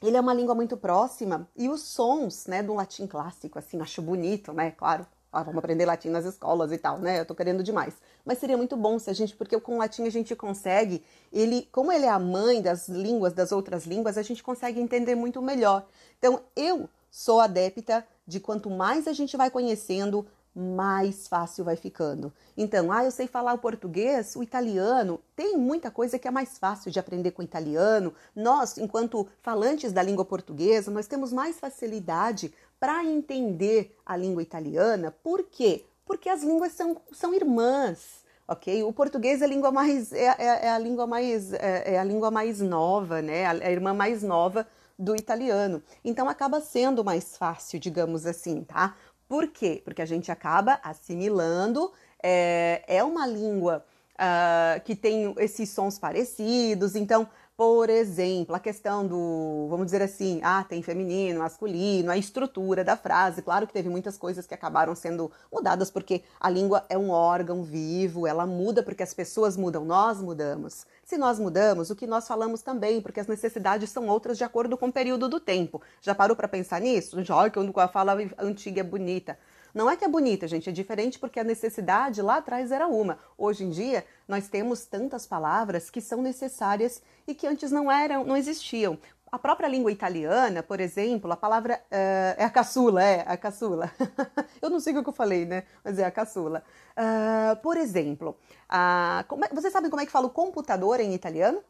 ele 0.02 0.16
é 0.16 0.20
uma 0.20 0.34
língua 0.34 0.56
muito 0.56 0.76
próxima 0.76 1.48
e 1.56 1.68
os 1.68 1.82
sons, 1.82 2.46
né, 2.48 2.64
do 2.64 2.74
latim 2.74 3.06
clássico, 3.06 3.60
assim, 3.60 3.80
acho 3.80 4.02
bonito, 4.02 4.52
né, 4.52 4.72
claro. 4.72 5.06
Ah, 5.32 5.44
vamos 5.44 5.58
aprender 5.58 5.86
latim 5.86 6.08
nas 6.08 6.24
escolas 6.24 6.72
e 6.72 6.78
tal, 6.78 6.98
né? 6.98 7.20
Eu 7.20 7.24
tô 7.24 7.36
querendo 7.36 7.62
demais. 7.62 7.94
Mas 8.24 8.38
seria 8.38 8.56
muito 8.56 8.76
bom 8.76 8.98
se 8.98 9.08
a 9.08 9.12
gente, 9.12 9.36
porque 9.36 9.60
com 9.60 9.76
o 9.76 9.78
latim 9.78 10.04
a 10.04 10.10
gente 10.10 10.34
consegue, 10.34 11.04
ele, 11.32 11.68
como 11.70 11.92
ele 11.92 12.04
é 12.04 12.08
a 12.08 12.18
mãe 12.18 12.60
das 12.60 12.88
línguas, 12.88 13.32
das 13.32 13.52
outras 13.52 13.86
línguas, 13.86 14.18
a 14.18 14.22
gente 14.22 14.42
consegue 14.42 14.80
entender 14.80 15.14
muito 15.14 15.40
melhor. 15.40 15.86
Então, 16.18 16.40
eu 16.56 16.90
sou 17.10 17.40
adepta 17.40 18.04
de 18.30 18.38
quanto 18.38 18.70
mais 18.70 19.08
a 19.08 19.12
gente 19.12 19.36
vai 19.36 19.50
conhecendo, 19.50 20.24
mais 20.54 21.26
fácil 21.26 21.64
vai 21.64 21.74
ficando. 21.74 22.32
Então, 22.56 22.92
ah, 22.92 23.04
eu 23.04 23.10
sei 23.10 23.26
falar 23.26 23.54
o 23.54 23.58
português, 23.58 24.36
o 24.36 24.42
italiano, 24.42 25.20
tem 25.34 25.56
muita 25.56 25.90
coisa 25.90 26.16
que 26.16 26.28
é 26.28 26.30
mais 26.30 26.56
fácil 26.56 26.92
de 26.92 26.98
aprender 27.00 27.32
com 27.32 27.42
o 27.42 27.44
italiano. 27.44 28.14
Nós, 28.34 28.78
enquanto 28.78 29.26
falantes 29.42 29.92
da 29.92 30.02
língua 30.02 30.24
portuguesa, 30.24 30.92
nós 30.92 31.08
temos 31.08 31.32
mais 31.32 31.58
facilidade 31.58 32.54
para 32.78 33.04
entender 33.04 33.96
a 34.06 34.16
língua 34.16 34.42
italiana. 34.42 35.12
Por 35.22 35.42
quê? 35.42 35.84
Porque 36.06 36.28
as 36.28 36.42
línguas 36.44 36.72
são, 36.72 36.96
são 37.12 37.34
irmãs. 37.34 38.20
Ok? 38.46 38.82
O 38.84 38.92
português 38.92 39.42
é 39.42 39.44
a 39.44 39.48
língua 39.48 39.70
mais 39.70 40.12
é, 40.12 40.24
é, 40.36 40.66
é 40.66 40.70
a 40.70 40.78
língua 40.78 41.06
mais 41.06 41.52
é, 41.52 41.94
é, 41.94 41.98
a 42.00 42.02
língua 42.02 42.32
mais 42.32 42.60
nova, 42.60 43.22
né? 43.22 43.46
A, 43.46 43.52
a 43.52 43.70
irmã 43.70 43.94
mais 43.94 44.24
nova 44.24 44.66
do 45.00 45.16
italiano. 45.16 45.82
Então 46.04 46.28
acaba 46.28 46.60
sendo 46.60 47.02
mais 47.02 47.36
fácil, 47.36 47.80
digamos 47.80 48.26
assim, 48.26 48.62
tá? 48.62 48.94
Por 49.26 49.48
quê? 49.48 49.80
Porque 49.84 50.02
a 50.02 50.06
gente 50.06 50.30
acaba 50.30 50.78
assimilando, 50.82 51.90
é, 52.22 52.84
é 52.86 53.02
uma 53.02 53.26
língua 53.26 53.84
uh, 54.14 54.80
que 54.84 54.94
tem 54.94 55.34
esses 55.38 55.70
sons 55.70 55.98
parecidos, 55.98 56.94
então 56.94 57.26
Por 57.60 57.90
exemplo, 57.90 58.56
a 58.56 58.58
questão 58.58 59.06
do, 59.06 59.66
vamos 59.68 59.84
dizer 59.84 60.00
assim, 60.00 60.40
ah, 60.42 60.64
tem 60.66 60.80
feminino, 60.80 61.40
masculino, 61.40 62.10
a 62.10 62.16
estrutura 62.16 62.82
da 62.82 62.96
frase. 62.96 63.42
Claro 63.42 63.66
que 63.66 63.72
teve 63.74 63.90
muitas 63.90 64.16
coisas 64.16 64.46
que 64.46 64.54
acabaram 64.54 64.94
sendo 64.94 65.30
mudadas, 65.52 65.90
porque 65.90 66.22
a 66.40 66.48
língua 66.48 66.86
é 66.88 66.96
um 66.96 67.10
órgão 67.10 67.62
vivo, 67.62 68.26
ela 68.26 68.46
muda 68.46 68.82
porque 68.82 69.02
as 69.02 69.12
pessoas 69.12 69.58
mudam, 69.58 69.84
nós 69.84 70.22
mudamos. 70.22 70.86
Se 71.04 71.18
nós 71.18 71.38
mudamos, 71.38 71.90
o 71.90 71.96
que 71.96 72.06
nós 72.06 72.26
falamos 72.26 72.62
também, 72.62 73.02
porque 73.02 73.20
as 73.20 73.26
necessidades 73.26 73.90
são 73.90 74.08
outras 74.08 74.38
de 74.38 74.44
acordo 74.44 74.78
com 74.78 74.88
o 74.88 74.92
período 74.92 75.28
do 75.28 75.38
tempo. 75.38 75.82
Já 76.00 76.14
parou 76.14 76.34
para 76.34 76.48
pensar 76.48 76.80
nisso? 76.80 77.22
Já 77.22 77.50
quando 77.50 77.78
a 77.78 77.88
fala 77.88 78.16
antiga 78.38 78.80
é 78.80 78.84
bonita. 78.84 79.38
Não 79.74 79.88
é 79.88 79.96
que 79.96 80.04
é 80.04 80.08
bonita, 80.08 80.48
gente, 80.48 80.68
é 80.68 80.72
diferente 80.72 81.18
porque 81.18 81.38
a 81.38 81.44
necessidade 81.44 82.20
lá 82.20 82.36
atrás 82.36 82.72
era 82.72 82.86
uma. 82.88 83.18
Hoje 83.38 83.64
em 83.64 83.70
dia, 83.70 84.04
nós 84.26 84.48
temos 84.48 84.84
tantas 84.84 85.26
palavras 85.26 85.90
que 85.90 86.00
são 86.00 86.20
necessárias 86.20 87.02
e 87.26 87.34
que 87.34 87.46
antes 87.46 87.70
não 87.70 87.90
eram, 87.90 88.24
não 88.24 88.36
existiam. 88.36 88.98
A 89.30 89.38
própria 89.38 89.68
língua 89.68 89.92
italiana, 89.92 90.60
por 90.60 90.80
exemplo, 90.80 91.30
a 91.30 91.36
palavra 91.36 91.76
uh, 91.76 92.34
é 92.36 92.44
a 92.44 92.50
caçula, 92.50 93.00
é 93.00 93.20
a 93.20 93.36
caçula. 93.36 93.92
eu 94.60 94.68
não 94.68 94.80
sei 94.80 94.96
o 94.96 95.04
que 95.04 95.08
eu 95.08 95.12
falei, 95.12 95.46
né? 95.46 95.62
Mas 95.84 96.00
é 96.00 96.04
a 96.04 96.10
caçula. 96.10 96.64
Uh, 96.96 97.54
por 97.62 97.76
exemplo, 97.76 98.36
uh, 98.68 99.24
como 99.28 99.44
é, 99.44 99.48
vocês 99.52 99.72
sabem 99.72 99.88
como 99.88 100.02
é 100.02 100.06
que 100.06 100.10
fala 100.10 100.26
o 100.26 100.30
computador 100.30 100.98
em 100.98 101.14
italiano? 101.14 101.62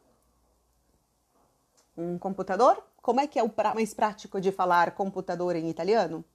Um 1.95 2.17
computador? 2.17 2.83
Como 2.99 3.19
é 3.19 3.27
que 3.27 3.37
é 3.37 3.43
o 3.43 3.49
pra, 3.49 3.75
mais 3.75 3.93
prático 3.93 4.41
de 4.41 4.51
falar 4.51 4.91
computador 4.95 5.55
em 5.55 5.69
italiano? 5.69 6.25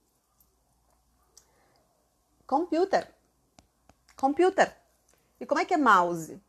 Computer. 2.47 3.13
Computer. 4.15 4.77
E 5.41 5.45
como 5.45 5.61
é 5.61 5.65
que 5.65 5.75
é 5.75 5.77
mouse? 5.77 6.41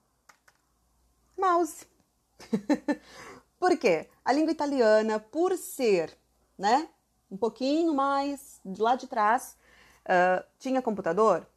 Mouse. 1.35 1.87
por 3.59 3.75
quê? 3.77 4.07
A 4.23 4.31
língua 4.31 4.51
italiana, 4.51 5.19
por 5.19 5.57
ser, 5.57 6.15
né, 6.57 6.87
um 7.31 7.37
pouquinho 7.37 7.95
mais 7.95 8.61
de 8.63 8.79
lá 8.79 8.95
de 8.95 9.07
trás, 9.07 9.57
uh, 10.05 10.45
tinha 10.59 10.81
computador, 10.81 11.47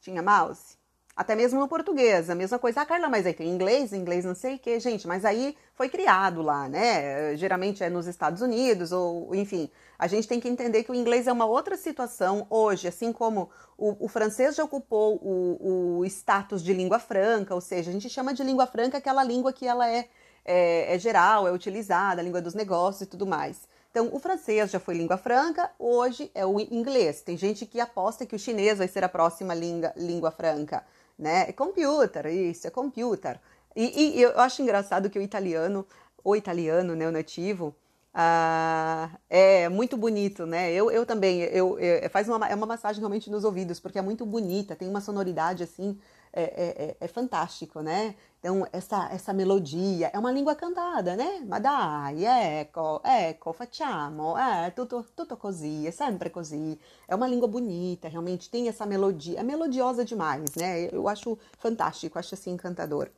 tinha 0.00 0.22
mouse, 0.22 0.77
até 1.18 1.34
mesmo 1.34 1.58
no 1.58 1.66
português, 1.66 2.30
a 2.30 2.34
mesma 2.36 2.60
coisa. 2.60 2.80
Ah, 2.80 2.86
Carla, 2.86 3.08
mas 3.08 3.26
aí 3.26 3.34
tem 3.34 3.48
inglês, 3.48 3.92
inglês 3.92 4.24
não 4.24 4.36
sei 4.36 4.54
o 4.54 4.58
que, 4.60 4.78
gente, 4.78 5.04
mas 5.08 5.24
aí 5.24 5.56
foi 5.74 5.88
criado 5.88 6.42
lá, 6.42 6.68
né? 6.68 7.36
Geralmente 7.36 7.82
é 7.82 7.90
nos 7.90 8.06
Estados 8.06 8.40
Unidos, 8.40 8.92
ou 8.92 9.34
enfim. 9.34 9.68
A 9.98 10.06
gente 10.06 10.28
tem 10.28 10.38
que 10.38 10.48
entender 10.48 10.84
que 10.84 10.92
o 10.92 10.94
inglês 10.94 11.26
é 11.26 11.32
uma 11.32 11.44
outra 11.44 11.76
situação 11.76 12.46
hoje, 12.48 12.86
assim 12.86 13.12
como 13.12 13.50
o, 13.76 14.04
o 14.04 14.08
francês 14.08 14.54
já 14.54 14.62
ocupou 14.62 15.16
o, 15.16 15.98
o, 15.98 16.04
status 16.04 16.62
de 16.62 16.72
língua 16.72 17.00
franca, 17.00 17.52
ou 17.52 17.60
seja, 17.60 17.90
a 17.90 17.92
gente 17.92 18.08
chama 18.08 18.32
de 18.32 18.44
língua 18.44 18.68
franca 18.68 18.98
aquela 18.98 19.24
língua 19.24 19.52
que 19.52 19.66
ela 19.66 19.90
é, 19.90 20.08
é, 20.44 20.94
é 20.94 20.98
geral, 21.00 21.48
é 21.48 21.50
utilizada, 21.50 22.20
a 22.20 22.24
língua 22.24 22.40
dos 22.40 22.54
negócios 22.54 23.02
e 23.02 23.06
tudo 23.06 23.26
mais. 23.26 23.66
Então, 23.90 24.08
o 24.12 24.20
francês 24.20 24.70
já 24.70 24.78
foi 24.78 24.94
língua 24.94 25.16
franca, 25.16 25.68
hoje 25.80 26.30
é 26.32 26.46
o 26.46 26.60
inglês. 26.60 27.22
Tem 27.22 27.36
gente 27.36 27.66
que 27.66 27.80
aposta 27.80 28.24
que 28.24 28.36
o 28.36 28.38
chinês 28.38 28.78
vai 28.78 28.86
ser 28.86 29.02
a 29.02 29.08
próxima 29.08 29.52
língua, 29.52 29.92
língua 29.96 30.30
franca 30.30 30.84
né? 31.18 31.48
É 31.48 31.52
computer, 31.52 32.26
isso, 32.26 32.66
é 32.66 32.70
computer. 32.70 33.40
E, 33.74 34.18
e, 34.18 34.22
eu 34.22 34.38
acho 34.40 34.62
engraçado 34.62 35.10
que 35.10 35.18
o 35.18 35.22
italiano, 35.22 35.86
o 36.24 36.34
italiano, 36.36 36.94
né, 36.96 37.08
o 37.08 37.12
nativo, 37.12 37.74
ah, 38.14 39.10
é 39.30 39.68
muito 39.68 39.96
bonito, 39.96 40.46
né? 40.46 40.72
Eu, 40.72 40.90
eu 40.90 41.06
também, 41.06 41.40
eu, 41.42 41.78
eu, 41.78 42.10
faz 42.10 42.28
uma, 42.28 42.48
é 42.48 42.54
uma 42.54 42.66
massagem 42.66 43.00
realmente 43.00 43.30
nos 43.30 43.44
ouvidos, 43.44 43.78
porque 43.78 43.98
é 43.98 44.02
muito 44.02 44.26
bonita, 44.26 44.74
tem 44.74 44.88
uma 44.88 45.00
sonoridade 45.00 45.62
assim, 45.62 45.98
é, 46.38 46.42
é, 46.42 46.84
é, 46.84 46.96
é 47.00 47.08
fantástico, 47.08 47.80
né? 47.80 48.14
Então, 48.38 48.64
essa, 48.72 49.08
essa 49.12 49.32
melodia 49.32 50.10
é 50.14 50.18
uma 50.18 50.30
língua 50.30 50.54
cantada, 50.54 51.16
né? 51.16 51.40
Ma 51.44 51.58
dai, 51.58 52.24
ecco, 52.24 53.00
ecco, 53.04 53.52
facciamo, 53.52 54.38
é 54.38 54.70
tutto, 54.70 55.04
tutto 55.16 55.36
così, 55.36 55.88
é 55.88 55.90
sempre 55.90 56.30
così. 56.30 56.78
É 57.08 57.16
uma 57.16 57.26
língua 57.26 57.48
bonita, 57.48 58.08
realmente 58.08 58.48
tem 58.48 58.68
essa 58.68 58.86
melodia, 58.86 59.40
é 59.40 59.42
melodiosa 59.42 60.04
demais, 60.04 60.54
né? 60.54 60.88
Eu 60.92 61.08
acho 61.08 61.36
fantástico, 61.58 62.18
acho 62.18 62.34
assim 62.34 62.52
encantador. 62.52 63.10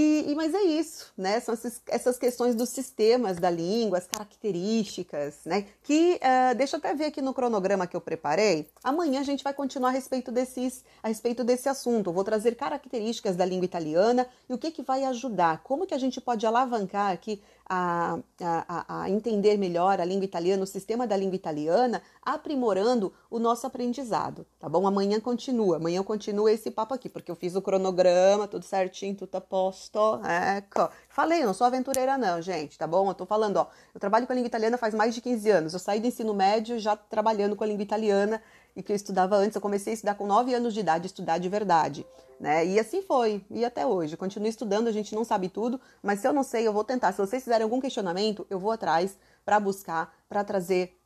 E, 0.00 0.26
e, 0.28 0.34
mas 0.36 0.54
é 0.54 0.62
isso, 0.62 1.12
né? 1.18 1.40
São 1.40 1.52
essas, 1.52 1.82
essas, 1.88 2.16
questões 2.16 2.54
dos 2.54 2.68
sistemas 2.68 3.36
da 3.38 3.50
língua, 3.50 3.98
as 3.98 4.06
características, 4.06 5.40
né? 5.44 5.66
Que 5.82 6.20
uh, 6.22 6.54
deixa 6.56 6.76
eu 6.76 6.78
até 6.78 6.94
ver 6.94 7.06
aqui 7.06 7.20
no 7.20 7.34
cronograma 7.34 7.84
que 7.84 7.96
eu 7.96 8.00
preparei. 8.00 8.68
Amanhã 8.84 9.18
a 9.18 9.24
gente 9.24 9.42
vai 9.42 9.52
continuar 9.52 9.88
a 9.88 9.92
respeito 9.92 10.30
desses, 10.30 10.84
a 11.02 11.08
respeito 11.08 11.42
desse 11.42 11.68
assunto. 11.68 12.10
Eu 12.10 12.14
vou 12.14 12.22
trazer 12.22 12.54
características 12.54 13.34
da 13.34 13.44
língua 13.44 13.64
italiana 13.64 14.28
e 14.48 14.54
o 14.54 14.58
que 14.58 14.70
que 14.70 14.82
vai 14.82 15.02
ajudar, 15.02 15.64
como 15.64 15.84
que 15.84 15.94
a 15.94 15.98
gente 15.98 16.20
pode 16.20 16.46
alavancar 16.46 17.10
aqui 17.10 17.42
a, 17.68 18.18
a, 18.40 19.02
a 19.02 19.10
entender 19.10 19.58
melhor 19.58 20.00
a 20.00 20.04
língua 20.04 20.24
italiana, 20.24 20.62
o 20.62 20.66
sistema 20.66 21.06
da 21.06 21.16
língua 21.16 21.36
italiana, 21.36 22.02
aprimorando 22.22 23.12
o 23.30 23.38
nosso 23.38 23.66
aprendizado, 23.66 24.46
tá 24.58 24.68
bom? 24.68 24.86
Amanhã 24.86 25.20
continua, 25.20 25.76
amanhã 25.76 26.02
continua 26.02 26.50
esse 26.50 26.70
papo 26.70 26.94
aqui, 26.94 27.08
porque 27.08 27.30
eu 27.30 27.36
fiz 27.36 27.54
o 27.54 27.62
cronograma, 27.62 28.48
tudo 28.48 28.64
certinho, 28.64 29.14
tudo 29.14 29.40
posto, 29.40 29.98
ecco. 30.24 30.88
Falei, 31.08 31.44
não 31.44 31.52
sou 31.52 31.66
aventureira 31.66 32.16
não, 32.16 32.40
gente, 32.40 32.78
tá 32.78 32.86
bom? 32.86 33.08
Eu 33.08 33.14
tô 33.14 33.26
falando, 33.26 33.58
ó, 33.58 33.66
eu 33.94 34.00
trabalho 34.00 34.26
com 34.26 34.32
a 34.32 34.36
língua 34.36 34.48
italiana 34.48 34.78
faz 34.78 34.94
mais 34.94 35.14
de 35.14 35.20
15 35.20 35.50
anos, 35.50 35.72
eu 35.74 35.78
saí 35.78 36.00
do 36.00 36.06
ensino 36.06 36.32
médio 36.32 36.78
já 36.78 36.96
trabalhando 36.96 37.54
com 37.54 37.64
a 37.64 37.66
língua 37.66 37.82
italiana, 37.82 38.42
e 38.78 38.82
que 38.82 38.92
eu 38.92 38.96
estudava 38.96 39.34
antes, 39.34 39.56
eu 39.56 39.60
comecei 39.60 39.92
a 39.92 39.94
estudar 39.94 40.14
com 40.14 40.24
9 40.24 40.54
anos 40.54 40.72
de 40.72 40.78
idade, 40.78 41.08
estudar 41.08 41.38
de 41.38 41.48
verdade, 41.48 42.06
né? 42.38 42.64
E 42.64 42.78
assim 42.78 43.02
foi, 43.02 43.44
e 43.50 43.64
até 43.64 43.84
hoje. 43.84 44.16
Continuo 44.16 44.48
estudando, 44.48 44.86
a 44.86 44.92
gente 44.92 45.16
não 45.16 45.24
sabe 45.24 45.48
tudo, 45.48 45.80
mas 46.00 46.20
se 46.20 46.28
eu 46.28 46.32
não 46.32 46.44
sei, 46.44 46.64
eu 46.64 46.72
vou 46.72 46.84
tentar. 46.84 47.10
Se 47.10 47.18
vocês 47.18 47.42
fizerem 47.42 47.64
algum 47.64 47.80
questionamento, 47.80 48.46
eu 48.48 48.56
vou 48.56 48.70
atrás 48.70 49.18
para 49.44 49.58
buscar, 49.58 50.14
para 50.28 50.44
trazer 50.44 50.96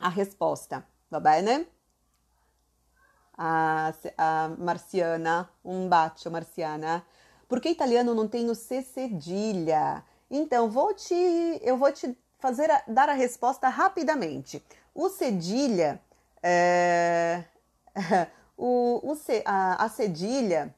a 0.00 0.08
resposta, 0.08 0.82
tá 1.10 1.20
bem, 1.20 1.42
né? 1.42 1.66
A, 3.36 3.92
a 4.16 4.48
Marciana, 4.58 5.50
um 5.62 5.86
bacio, 5.86 6.30
Marciana. 6.30 7.04
Por 7.46 7.60
que 7.60 7.68
italiano 7.68 8.14
não 8.14 8.26
tem 8.26 8.48
o 8.48 8.54
C 8.54 8.80
cedilha? 8.80 10.02
Então, 10.30 10.70
vou 10.70 10.94
te, 10.94 11.14
eu 11.60 11.76
vou 11.76 11.92
te 11.92 12.16
fazer 12.38 12.70
a, 12.70 12.82
dar 12.88 13.10
a 13.10 13.12
resposta 13.12 13.68
rapidamente. 13.68 14.64
O 14.94 15.10
cedilha 15.10 16.00
é, 16.48 17.44
o, 18.56 19.12
o, 19.12 19.16
a, 19.44 19.84
a 19.84 19.88
cedilha, 19.90 20.74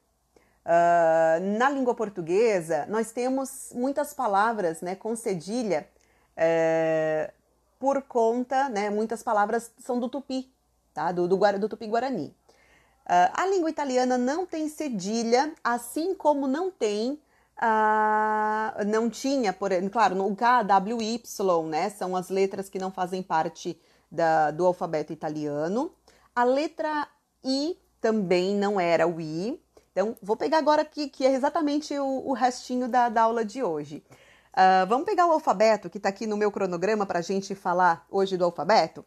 uh, 0.66 1.58
na 1.58 1.70
língua 1.70 1.94
portuguesa, 1.94 2.86
nós 2.88 3.12
temos 3.12 3.70
muitas 3.72 4.12
palavras 4.12 4.80
né, 4.80 4.96
com 4.96 5.14
cedilha 5.14 5.88
é, 6.36 7.32
por 7.78 8.02
conta, 8.02 8.68
né, 8.68 8.90
muitas 8.90 9.22
palavras 9.22 9.70
são 9.78 10.00
do 10.00 10.08
tupi, 10.08 10.52
tá? 10.92 11.12
do, 11.12 11.28
do, 11.28 11.36
do 11.36 11.68
tupi-guarani. 11.68 12.34
Uh, 13.06 13.30
a 13.32 13.46
língua 13.46 13.70
italiana 13.70 14.18
não 14.18 14.44
tem 14.44 14.68
cedilha, 14.68 15.52
assim 15.62 16.14
como 16.14 16.46
não 16.46 16.70
tem 16.70 17.20
Uh, 17.62 18.86
não 18.86 19.10
tinha, 19.10 19.52
por, 19.52 19.70
claro, 19.92 20.14
no 20.14 20.24
Y, 21.02 21.68
né? 21.68 21.90
São 21.90 22.16
as 22.16 22.30
letras 22.30 22.70
que 22.70 22.78
não 22.78 22.90
fazem 22.90 23.22
parte 23.22 23.78
da, 24.10 24.50
do 24.50 24.66
alfabeto 24.66 25.12
italiano. 25.12 25.92
A 26.34 26.44
letra 26.44 27.08
I 27.44 27.78
também 28.00 28.54
não 28.54 28.80
era 28.80 29.06
o 29.06 29.20
I. 29.20 29.60
Então, 29.92 30.16
vou 30.22 30.36
pegar 30.36 30.58
agora 30.58 30.82
aqui, 30.82 31.08
que 31.08 31.26
é 31.26 31.32
exatamente 31.32 31.98
o, 31.98 32.28
o 32.28 32.32
restinho 32.32 32.88
da, 32.88 33.08
da, 33.08 33.22
aula 33.22 33.44
de 33.44 33.62
hoje. 33.62 34.02
Uh, 34.52 34.86
vamos 34.88 35.04
pegar 35.04 35.26
o 35.26 35.32
alfabeto 35.32 35.90
que 35.90 35.98
está 35.98 36.08
aqui 36.08 36.26
no 36.26 36.36
meu 36.36 36.50
cronograma 36.50 37.06
para 37.06 37.18
a 37.18 37.22
gente 37.22 37.54
falar 37.54 38.06
hoje 38.10 38.36
do 38.36 38.44
alfabeto. 38.44 39.04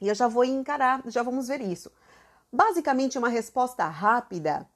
E 0.00 0.08
eu 0.08 0.14
já 0.14 0.28
vou 0.28 0.44
encarar, 0.44 1.02
já 1.06 1.22
vamos 1.22 1.48
ver 1.48 1.60
isso. 1.60 1.90
Basicamente, 2.52 3.18
uma 3.18 3.28
resposta 3.28 3.84
rápida 3.86 4.66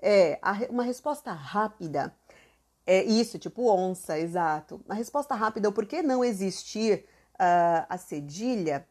é 0.00 0.38
uma 0.70 0.84
resposta 0.84 1.32
rápida 1.32 2.14
é 2.90 3.04
isso, 3.04 3.38
tipo 3.38 3.70
onça, 3.70 4.18
exato. 4.18 4.80
Uma 4.86 4.94
resposta 4.94 5.34
rápida, 5.34 5.68
o 5.68 5.72
porquê 5.72 6.00
não 6.00 6.24
existir 6.24 7.04
uh, 7.34 7.84
a 7.86 7.98
cedilha 7.98 8.86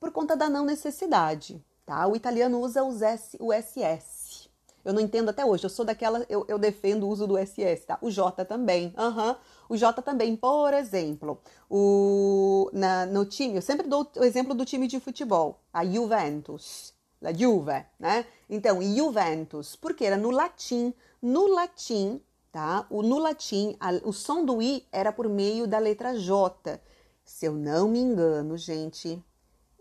por 0.00 0.10
conta 0.12 0.36
da 0.36 0.48
não 0.48 0.64
necessidade, 0.64 1.64
tá? 1.84 2.06
O 2.06 2.16
italiano 2.16 2.60
usa 2.60 2.84
os 2.84 3.02
S, 3.02 3.36
o 3.40 3.52
SS. 3.52 4.48
Eu 4.84 4.92
não 4.92 5.02
entendo 5.02 5.28
até 5.28 5.44
hoje, 5.44 5.64
eu 5.64 5.70
sou 5.70 5.84
daquela, 5.84 6.24
eu, 6.28 6.44
eu 6.48 6.58
defendo 6.58 7.02
o 7.04 7.08
uso 7.08 7.26
do 7.26 7.36
SS, 7.36 7.84
tá? 7.86 7.98
O 8.00 8.10
J 8.10 8.44
também, 8.44 8.94
uhum. 8.96 9.34
o 9.68 9.76
J 9.76 10.00
também, 10.00 10.34
por 10.34 10.72
exemplo, 10.72 11.40
o, 11.68 12.70
na, 12.72 13.04
no 13.04 13.26
time, 13.26 13.56
eu 13.56 13.62
sempre 13.62 13.86
dou 13.86 14.10
o 14.16 14.24
exemplo 14.24 14.54
do 14.54 14.64
time 14.64 14.86
de 14.86 14.98
futebol, 14.98 15.60
a 15.72 15.84
Juventus, 15.84 16.94
a 17.22 17.32
Juve, 17.32 17.84
né? 17.98 18.24
Então, 18.48 18.80
Juventus, 18.80 19.76
porque 19.76 20.04
era 20.04 20.16
no 20.16 20.30
latim, 20.30 20.94
no 21.20 21.46
latim, 21.48 22.20
tá? 22.52 22.86
O, 22.88 23.02
no 23.02 23.18
latim, 23.18 23.76
a, 23.80 23.90
o 24.04 24.12
som 24.12 24.44
do 24.44 24.62
I 24.62 24.86
era 24.92 25.12
por 25.12 25.28
meio 25.28 25.66
da 25.66 25.78
letra 25.78 26.18
J. 26.18 26.80
Se 27.24 27.46
eu 27.46 27.52
não 27.52 27.88
me 27.88 27.98
engano, 27.98 28.56
gente, 28.56 29.22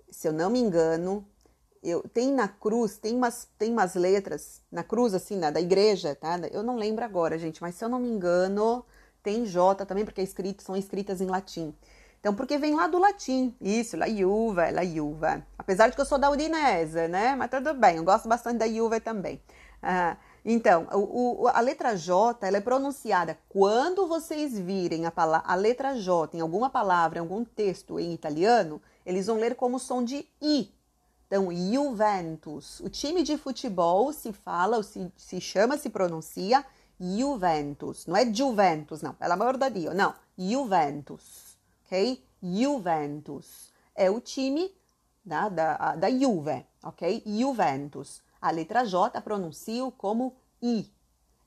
se 0.09 0.27
eu 0.27 0.33
não 0.33 0.49
me 0.49 0.59
engano, 0.59 1.25
eu, 1.83 2.01
tem 2.13 2.31
na 2.33 2.47
cruz, 2.47 2.97
tem 2.97 3.15
umas, 3.15 3.47
tem 3.57 3.71
umas 3.71 3.95
letras 3.95 4.61
na 4.71 4.83
cruz, 4.83 5.13
assim, 5.13 5.37
na, 5.37 5.51
da 5.51 5.61
igreja, 5.61 6.15
tá? 6.15 6.39
Eu 6.51 6.63
não 6.63 6.75
lembro 6.75 7.03
agora, 7.03 7.37
gente, 7.37 7.61
mas 7.61 7.75
se 7.75 7.85
eu 7.85 7.89
não 7.89 7.99
me 7.99 8.09
engano, 8.09 8.85
tem 9.23 9.45
J 9.45 9.85
também, 9.85 10.05
porque 10.05 10.21
é 10.21 10.23
escrito, 10.23 10.63
são 10.63 10.75
escritas 10.75 11.21
em 11.21 11.27
latim. 11.27 11.73
Então, 12.19 12.33
porque 12.33 12.57
vem 12.57 12.75
lá 12.75 12.87
do 12.87 12.97
latim. 12.97 13.55
Isso, 13.61 13.95
la 13.95 14.09
Juve, 14.09 14.71
la 14.71 14.83
Juve. 14.83 15.43
Apesar 15.57 15.87
de 15.87 15.95
que 15.95 16.01
eu 16.01 16.05
sou 16.05 16.17
da 16.17 16.29
Udinese, 16.29 17.07
né? 17.07 17.35
Mas 17.35 17.49
tudo 17.49 17.73
bem, 17.73 17.97
eu 17.97 18.03
gosto 18.03 18.27
bastante 18.27 18.57
da 18.57 18.67
Juve 18.67 18.99
também. 18.99 19.41
Ah, 19.81 20.17
então, 20.43 20.87
o, 20.91 21.43
o, 21.43 21.47
a 21.47 21.59
letra 21.59 21.95
J 21.95 22.47
ela 22.47 22.57
é 22.57 22.61
pronunciada 22.61 23.37
quando 23.49 24.07
vocês 24.07 24.57
virem 24.57 25.05
a, 25.05 25.13
a 25.43 25.55
letra 25.55 25.95
J 25.95 26.37
em 26.37 26.41
alguma 26.41 26.69
palavra, 26.69 27.19
em 27.19 27.21
algum 27.21 27.43
texto 27.43 27.99
em 27.99 28.13
italiano, 28.13 28.81
eles 29.07 29.27
vão 29.27 29.37
ler 29.37 29.55
como 29.55 29.79
som 29.79 30.03
de 30.03 30.27
I. 30.41 30.69
Então, 31.25 31.47
Juventus. 31.49 32.81
O 32.81 32.89
time 32.89 33.23
de 33.23 33.37
futebol 33.37 34.11
se 34.11 34.33
fala, 34.33 34.83
se, 34.83 35.09
se 35.15 35.39
chama, 35.39 35.77
se 35.77 35.89
pronuncia 35.89 36.65
Juventus. 36.99 38.05
Não 38.05 38.17
é 38.17 38.25
Juventus, 38.33 39.01
não. 39.01 39.13
Pelo 39.13 39.31
amor 39.31 39.57
de 39.57 39.69
Deus. 39.69 39.95
Não. 39.95 40.13
Juventus. 40.37 41.57
Ok? 41.85 42.21
Juventus. 42.43 43.71
É 43.95 44.11
o 44.11 44.19
time 44.19 44.75
da, 45.23 45.47
da, 45.47 45.95
da 45.95 46.09
Juve. 46.11 46.65
Ok? 46.83 47.23
Juventus. 47.25 48.21
A 48.41 48.51
letra 48.51 48.83
J 48.83 49.21
pronuncio 49.21 49.89
como 49.91 50.35
I. 50.61 50.85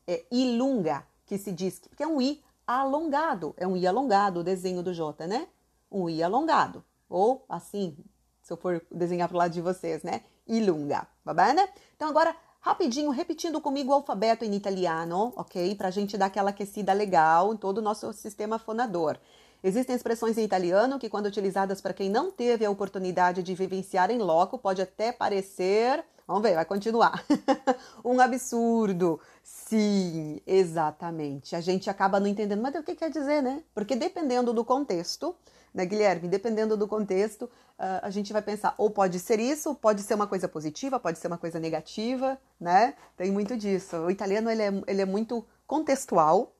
É 0.07 0.25
ilunga, 0.31 1.07
que 1.27 1.37
se 1.37 1.53
diz 1.53 1.79
que 1.95 2.03
é 2.03 2.07
um 2.07 2.23
I 2.23 2.43
alongado. 2.67 3.55
É 3.59 3.67
um 3.67 3.77
I 3.77 3.87
alongado 3.87 4.41
o 4.41 4.45
desenho 4.45 4.83
do 4.83 4.95
J, 4.95 5.27
né? 5.27 5.47
Um 5.91 6.09
I 6.09 6.23
alongado. 6.23 6.83
Ou 7.11 7.45
assim, 7.49 7.97
se 8.41 8.53
eu 8.53 8.57
for 8.57 8.83
desenhar 8.91 9.29
para 9.29 9.35
o 9.35 9.39
lado 9.39 9.53
de 9.53 9.61
vocês, 9.61 10.03
né? 10.03 10.23
Ilunga, 10.47 11.07
va 11.25 11.35
bene? 11.35 11.69
Então 11.97 12.09
agora, 12.09 12.35
rapidinho, 12.61 13.11
repetindo 13.11 13.61
comigo 13.61 13.91
o 13.91 13.95
alfabeto 13.95 14.45
em 14.45 14.55
italiano, 14.55 15.33
ok? 15.37 15.75
Para 15.75 15.89
a 15.89 15.91
gente 15.91 16.17
dar 16.17 16.27
aquela 16.27 16.51
aquecida 16.51 16.93
legal 16.93 17.53
em 17.53 17.57
todo 17.57 17.79
o 17.79 17.83
nosso 17.83 18.13
sistema 18.13 18.59
fonador. 18.59 19.19
Existem 19.63 19.95
expressões 19.95 20.39
em 20.39 20.45
italiano 20.45 20.99
que, 20.99 21.11
quando 21.11 21.27
utilizadas 21.27 21.83
para 21.83 21.93
quem 21.93 22.09
não 22.09 22.31
teve 22.31 22.65
a 22.65 22.71
oportunidade 22.71 23.43
de 23.43 23.55
vivenciar 23.55 24.11
em 24.11 24.17
loco, 24.19 24.57
pode 24.57 24.81
até 24.81 25.13
parecer 25.13 26.03
Vamos 26.31 26.45
ver, 26.45 26.55
vai 26.55 26.65
continuar. 26.65 27.25
um 28.05 28.21
absurdo. 28.21 29.19
Sim, 29.43 30.41
exatamente. 30.47 31.57
A 31.57 31.61
gente 31.61 31.91
acaba 31.91 32.21
não 32.21 32.29
entendendo, 32.29 32.63
mas 32.63 32.73
o 32.77 32.85
que 32.85 32.95
quer 32.95 33.11
dizer, 33.11 33.43
né? 33.43 33.65
Porque 33.75 33.97
dependendo 33.97 34.53
do 34.53 34.65
contexto, 34.65 35.35
né, 35.73 35.85
Guilherme? 35.85 36.29
Dependendo 36.29 36.77
do 36.77 36.87
contexto, 36.87 37.45
uh, 37.45 38.01
a 38.03 38.11
gente 38.11 38.33
vai 38.33 38.43
pensar, 38.43 38.75
ou 38.79 38.91
pode 38.91 39.19
ser 39.19 39.41
isso, 39.41 39.75
pode 39.75 40.03
ser 40.03 40.15
uma 40.15 40.27
coisa 40.27 40.49
positiva, 40.49 41.01
pode 41.01 41.19
ser 41.19 41.27
uma 41.27 41.39
coisa 41.39 41.59
negativa, 41.59 42.39
né? 42.61 42.95
Tem 43.17 43.31
muito 43.31 43.57
disso. 43.57 43.97
O 43.97 44.11
italiano, 44.11 44.51
ele 44.51 44.63
é, 44.63 44.73
ele 44.87 45.03
é 45.03 45.07
muito 45.07 45.45
contextual, 45.67 46.53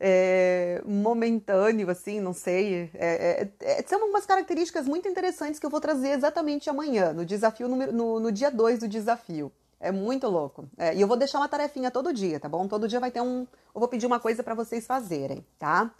é, 0.00 0.82
momentâneo, 0.86 1.90
assim, 1.90 2.20
não 2.20 2.32
sei. 2.32 2.90
É, 2.94 3.48
é, 3.62 3.78
é, 3.78 3.82
são 3.86 4.08
umas 4.08 4.24
características 4.24 4.86
muito 4.86 5.06
interessantes 5.06 5.60
que 5.60 5.66
eu 5.66 5.70
vou 5.70 5.80
trazer 5.80 6.10
exatamente 6.10 6.70
amanhã, 6.70 7.12
no 7.12 7.24
desafio 7.24 7.68
no, 7.68 7.76
no, 7.92 8.20
no 8.20 8.32
dia 8.32 8.50
2 8.50 8.80
do 8.80 8.88
desafio. 8.88 9.52
É 9.78 9.90
muito 9.90 10.26
louco. 10.26 10.68
É, 10.76 10.94
e 10.94 11.00
eu 11.00 11.08
vou 11.08 11.16
deixar 11.16 11.38
uma 11.38 11.48
tarefinha 11.48 11.90
todo 11.90 12.12
dia, 12.12 12.40
tá 12.40 12.48
bom? 12.48 12.66
Todo 12.66 12.88
dia 12.88 13.00
vai 13.00 13.10
ter 13.10 13.20
um. 13.20 13.46
Eu 13.74 13.80
vou 13.80 13.88
pedir 13.88 14.06
uma 14.06 14.20
coisa 14.20 14.42
para 14.42 14.54
vocês 14.54 14.86
fazerem, 14.86 15.44
tá? 15.58 15.90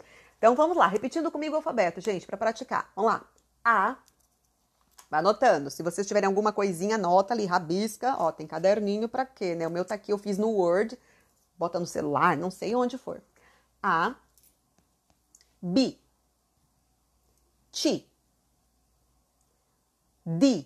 Então 0.41 0.55
vamos 0.55 0.75
lá, 0.75 0.87
repetindo 0.87 1.29
comigo 1.29 1.53
o 1.53 1.57
alfabeto, 1.57 2.01
gente, 2.01 2.25
para 2.25 2.35
praticar. 2.35 2.91
Vamos 2.95 3.11
lá. 3.11 3.29
A. 3.63 3.95
Vai 5.07 5.19
anotando. 5.19 5.69
Se 5.69 5.83
vocês 5.83 6.07
tiverem 6.07 6.25
alguma 6.25 6.51
coisinha, 6.51 6.95
anota 6.95 7.31
ali, 7.31 7.45
rabisca. 7.45 8.15
Ó, 8.17 8.31
tem 8.31 8.47
caderninho 8.47 9.07
para 9.07 9.23
quê, 9.23 9.53
né? 9.53 9.67
O 9.67 9.69
meu 9.69 9.85
tá 9.85 9.93
aqui, 9.93 10.11
eu 10.11 10.17
fiz 10.17 10.39
no 10.39 10.49
Word. 10.49 10.97
Bota 11.59 11.79
no 11.79 11.85
celular, 11.85 12.35
não 12.35 12.49
sei 12.49 12.73
onde 12.73 12.97
for. 12.97 13.21
A, 13.83 14.15
B, 15.61 15.99
T, 17.71 18.03
D. 20.25 20.65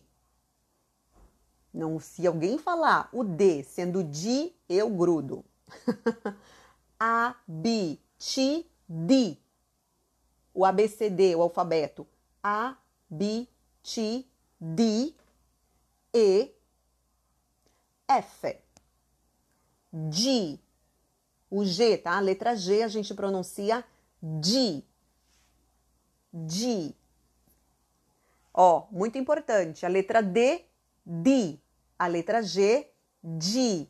Não, 1.74 2.00
se 2.00 2.26
alguém 2.26 2.58
falar 2.58 3.10
o 3.12 3.26
D 3.26 3.62
sendo 3.62 4.06
D, 4.06 4.54
eu 4.70 4.90
grudo. 4.90 5.44
A, 6.98 7.36
B, 7.46 8.00
T, 8.18 8.66
D. 8.88 9.38
O 10.56 10.64
ABCD, 10.64 11.36
o 11.36 11.42
alfabeto. 11.42 12.08
A, 12.42 12.78
B, 13.10 13.46
T, 13.84 14.26
D, 14.60 15.14
E, 16.14 16.52
F, 18.08 18.58
G, 20.10 20.58
o 21.50 21.66
G, 21.66 21.98
tá? 21.98 22.16
A 22.16 22.22
letra 22.22 22.56
G 22.56 22.84
a 22.84 22.88
gente 22.88 23.14
pronuncia 23.14 23.84
D. 24.22 24.82
D. 26.32 26.96
Ó, 28.54 28.88
muito 28.92 29.18
importante. 29.18 29.86
A 29.86 29.90
letra 29.90 30.24
D, 30.24 30.64
D. 31.06 31.60
A 32.00 32.08
letra 32.08 32.42
G, 32.42 32.90
D. 33.22 33.88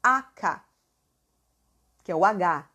AK, 0.00 0.64
que 2.04 2.12
é 2.12 2.14
o 2.14 2.24
H. 2.24 2.70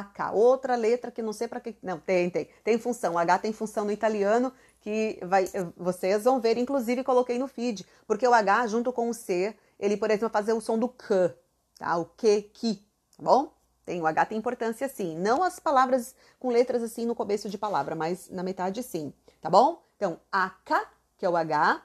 AK. 0.00 0.32
Outra 0.34 0.76
letra 0.76 1.10
que 1.10 1.22
não 1.22 1.32
sei 1.32 1.48
para 1.48 1.60
que. 1.60 1.76
Não, 1.82 1.98
tem, 1.98 2.30
tem. 2.30 2.48
Tem 2.62 2.78
função. 2.78 3.16
H 3.18 3.38
tem 3.38 3.52
função 3.52 3.84
no 3.84 3.92
italiano 3.92 4.52
que 4.80 5.18
vai, 5.22 5.46
vocês 5.76 6.24
vão 6.24 6.40
ver, 6.40 6.56
inclusive 6.56 7.02
coloquei 7.02 7.38
no 7.38 7.48
feed, 7.48 7.84
porque 8.06 8.26
o 8.26 8.32
H 8.32 8.68
junto 8.68 8.92
com 8.92 9.08
o 9.08 9.14
C, 9.14 9.54
ele, 9.78 9.96
por 9.96 10.08
exemplo, 10.08 10.28
vai 10.28 10.40
fazer 10.40 10.52
o 10.52 10.60
som 10.60 10.78
do 10.78 10.88
K 10.88 11.34
tá? 11.78 11.96
O 11.96 12.04
que, 12.04 12.42
que, 12.42 12.76
tá 13.16 13.22
bom? 13.22 13.52
Tem, 13.84 14.02
o 14.02 14.06
H 14.06 14.26
tem 14.26 14.38
importância 14.38 14.88
sim. 14.88 15.16
Não 15.16 15.42
as 15.42 15.58
palavras 15.58 16.14
com 16.38 16.50
letras 16.50 16.82
assim 16.82 17.06
no 17.06 17.14
começo 17.14 17.48
de 17.48 17.56
palavra, 17.56 17.94
mas 17.94 18.28
na 18.28 18.42
metade 18.42 18.82
sim, 18.82 19.14
tá 19.40 19.48
bom? 19.48 19.82
Então, 19.96 20.20
AK, 20.30 20.88
que 21.16 21.24
é 21.24 21.30
o 21.30 21.36
H, 21.36 21.82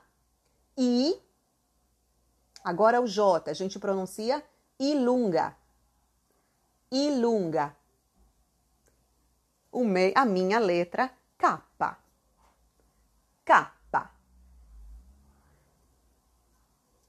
I, 0.78 1.16
agora 2.64 3.00
o 3.00 3.08
J, 3.08 3.50
a 3.50 3.54
gente 3.54 3.80
pronuncia 3.80 4.44
ilunga. 4.80 5.56
Ilunga. 6.92 7.76
A 10.16 10.26
minha 10.26 10.60
letra 10.60 11.12
K. 11.38 11.62
K. 13.46 13.74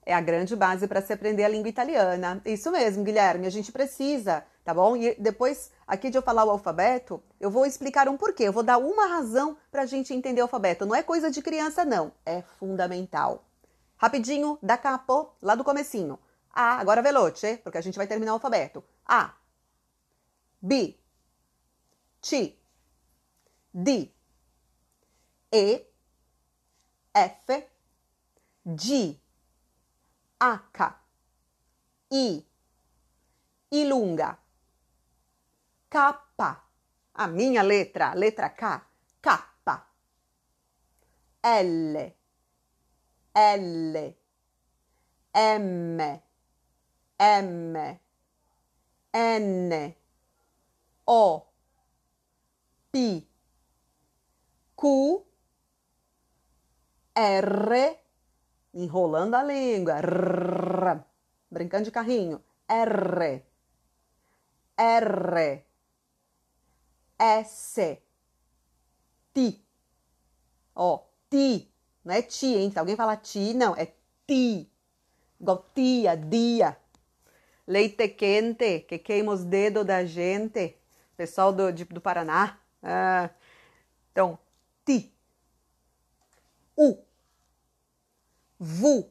É 0.07 0.13
a 0.13 0.21
grande 0.21 0.55
base 0.55 0.87
para 0.87 1.01
se 1.01 1.13
aprender 1.13 1.45
a 1.45 1.49
língua 1.49 1.69
italiana. 1.69 2.41
Isso 2.45 2.71
mesmo, 2.71 3.03
Guilherme, 3.03 3.47
a 3.47 3.51
gente 3.51 3.73
precisa, 3.73 4.45
tá 4.63 4.75
bom? 4.75 4.97
E 4.97 5.15
depois, 5.15 5.71
aqui 5.87 6.11
de 6.11 6.19
eu 6.19 6.23
falar 6.23 6.45
o 6.45 6.51
alfabeto, 6.51 7.23
eu 7.41 7.51
vou 7.51 7.65
explicar 7.65 8.07
um 8.07 8.17
porquê. 8.17 8.45
Eu 8.45 8.53
vou 8.53 8.63
dar 8.63 8.77
uma 8.77 9.07
razão 9.07 9.57
para 9.71 9.83
a 9.83 9.87
gente 9.87 10.13
entender 10.13 10.43
o 10.43 10.45
alfabeto. 10.45 10.85
Não 10.85 10.95
é 10.95 11.03
coisa 11.03 11.31
de 11.31 11.41
criança, 11.41 11.87
não. 11.87 12.13
É 12.27 12.43
fundamental. 12.59 13.45
Rapidinho, 13.97 14.59
da 14.63 14.77
capo, 14.77 15.31
lá 15.41 15.55
do 15.55 15.65
comecinho. 15.65 16.19
A, 16.53 16.79
agora 16.79 17.01
veloce, 17.01 17.57
porque 17.65 17.79
a 17.79 17.81
gente 17.81 17.97
vai 17.97 18.07
terminar 18.07 18.33
o 18.33 18.35
alfabeto. 18.35 18.85
A, 19.07 19.33
B, 20.61 20.99
C, 22.25 22.57
D, 23.71 24.11
E, 25.53 25.85
F, 27.13 27.69
G, 28.65 29.21
H, 30.41 30.95
I, 32.11 32.45
ilunga, 33.73 34.39
K, 35.91 35.99
a 37.13 37.27
minha 37.27 37.63
letra, 37.63 38.15
letra 38.15 38.49
K, 38.57 38.81
K, 39.21 39.31
L, 41.43 42.15
L, 43.35 44.15
M, 45.35 46.21
M, 47.19 47.99
N, 49.13 49.95
O, 51.07 51.54
P, 52.95 53.27
Q, 54.77 55.27
R, 57.13 57.99
enrolando 58.73 59.35
a 59.35 59.43
língua, 59.43 60.01
rrr, 60.01 61.03
brincando 61.51 61.87
de 61.87 61.91
carrinho, 61.91 62.41
R, 62.69 63.43
R, 64.77 65.65
S, 67.19 67.99
T, 69.33 69.61
ó, 70.77 71.03
T, 71.29 71.69
não 72.05 72.15
é 72.15 72.23
ti, 72.23 72.55
hein? 72.55 72.71
Se 72.71 72.79
alguém 72.79 72.95
falar 72.95 73.17
ti, 73.17 73.55
não, 73.55 73.75
é 73.75 73.93
ti, 74.25 74.71
igual 75.41 75.69
tia, 75.75 76.17
dia, 76.17 76.79
leite 77.67 78.07
quente, 78.11 78.87
que 78.87 79.01
queima 79.01 79.33
os 79.33 79.43
dedos 79.43 79.85
da 79.85 80.05
gente, 80.05 80.79
pessoal 81.17 81.53
do, 81.53 81.73
de, 81.73 81.85
do 81.87 82.01
Paraná, 82.01 82.61
ah, 82.85 83.31
então, 84.13 84.39
ti, 84.85 85.13
U, 86.77 86.99
vu. 88.59 89.11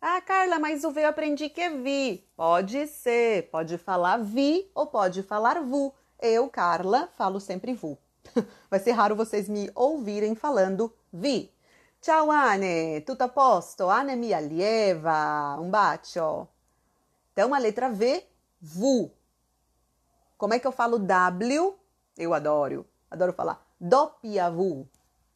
Ah, 0.00 0.20
Carla, 0.20 0.58
mas 0.58 0.84
o 0.84 0.90
V 0.90 1.02
eu 1.02 1.08
aprendi 1.08 1.48
que 1.48 1.60
é 1.60 1.70
vi. 1.70 2.28
Pode 2.36 2.86
ser, 2.88 3.48
pode 3.50 3.78
falar 3.78 4.18
vi 4.18 4.70
ou 4.74 4.86
pode 4.86 5.22
falar 5.22 5.62
vu. 5.62 5.94
eu, 6.20 6.48
Carla, 6.48 7.08
falo 7.16 7.40
sempre 7.40 7.72
vu. 7.72 7.96
Vai 8.70 8.80
ser 8.80 8.92
raro 8.92 9.16
vocês 9.16 9.48
me 9.48 9.70
ouvirem 9.74 10.34
falando 10.34 10.92
vi. 11.12 11.52
Ciao 12.00 12.30
Anne, 12.30 13.00
tutto 13.02 13.22
a 13.22 13.28
posto? 13.28 13.88
Anne 13.88 14.16
minha 14.16 14.36
allieva, 14.36 15.56
um 15.58 15.70
bacio. 15.70 16.48
Então 17.32 17.54
a 17.54 17.58
letra 17.58 17.90
V, 17.90 18.26
vu. 18.60 19.10
Como 20.36 20.52
é 20.52 20.58
que 20.58 20.66
eu 20.66 20.72
falo 20.72 20.98
W? 20.98 21.78
Eu 22.18 22.34
adoro, 22.34 22.86
adoro 23.10 23.32
falar 23.32 23.64
doppia 23.80 24.50
vu, 24.50 24.88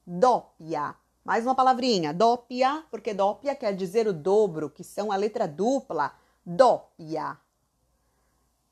doppia. 0.07 0.95
Mais 1.25 1.45
uma 1.45 1.55
palavrinha, 1.55 2.15
doppia, 2.15 2.83
porque 2.91 3.13
doppia 3.13 3.55
quer 3.55 3.75
dizer 3.75 4.09
o 4.09 4.13
dobro, 4.15 4.71
que 4.71 4.83
são 4.83 5.13
a 5.13 5.17
letra 5.17 5.47
dupla, 5.47 6.13
doppia. 6.45 7.37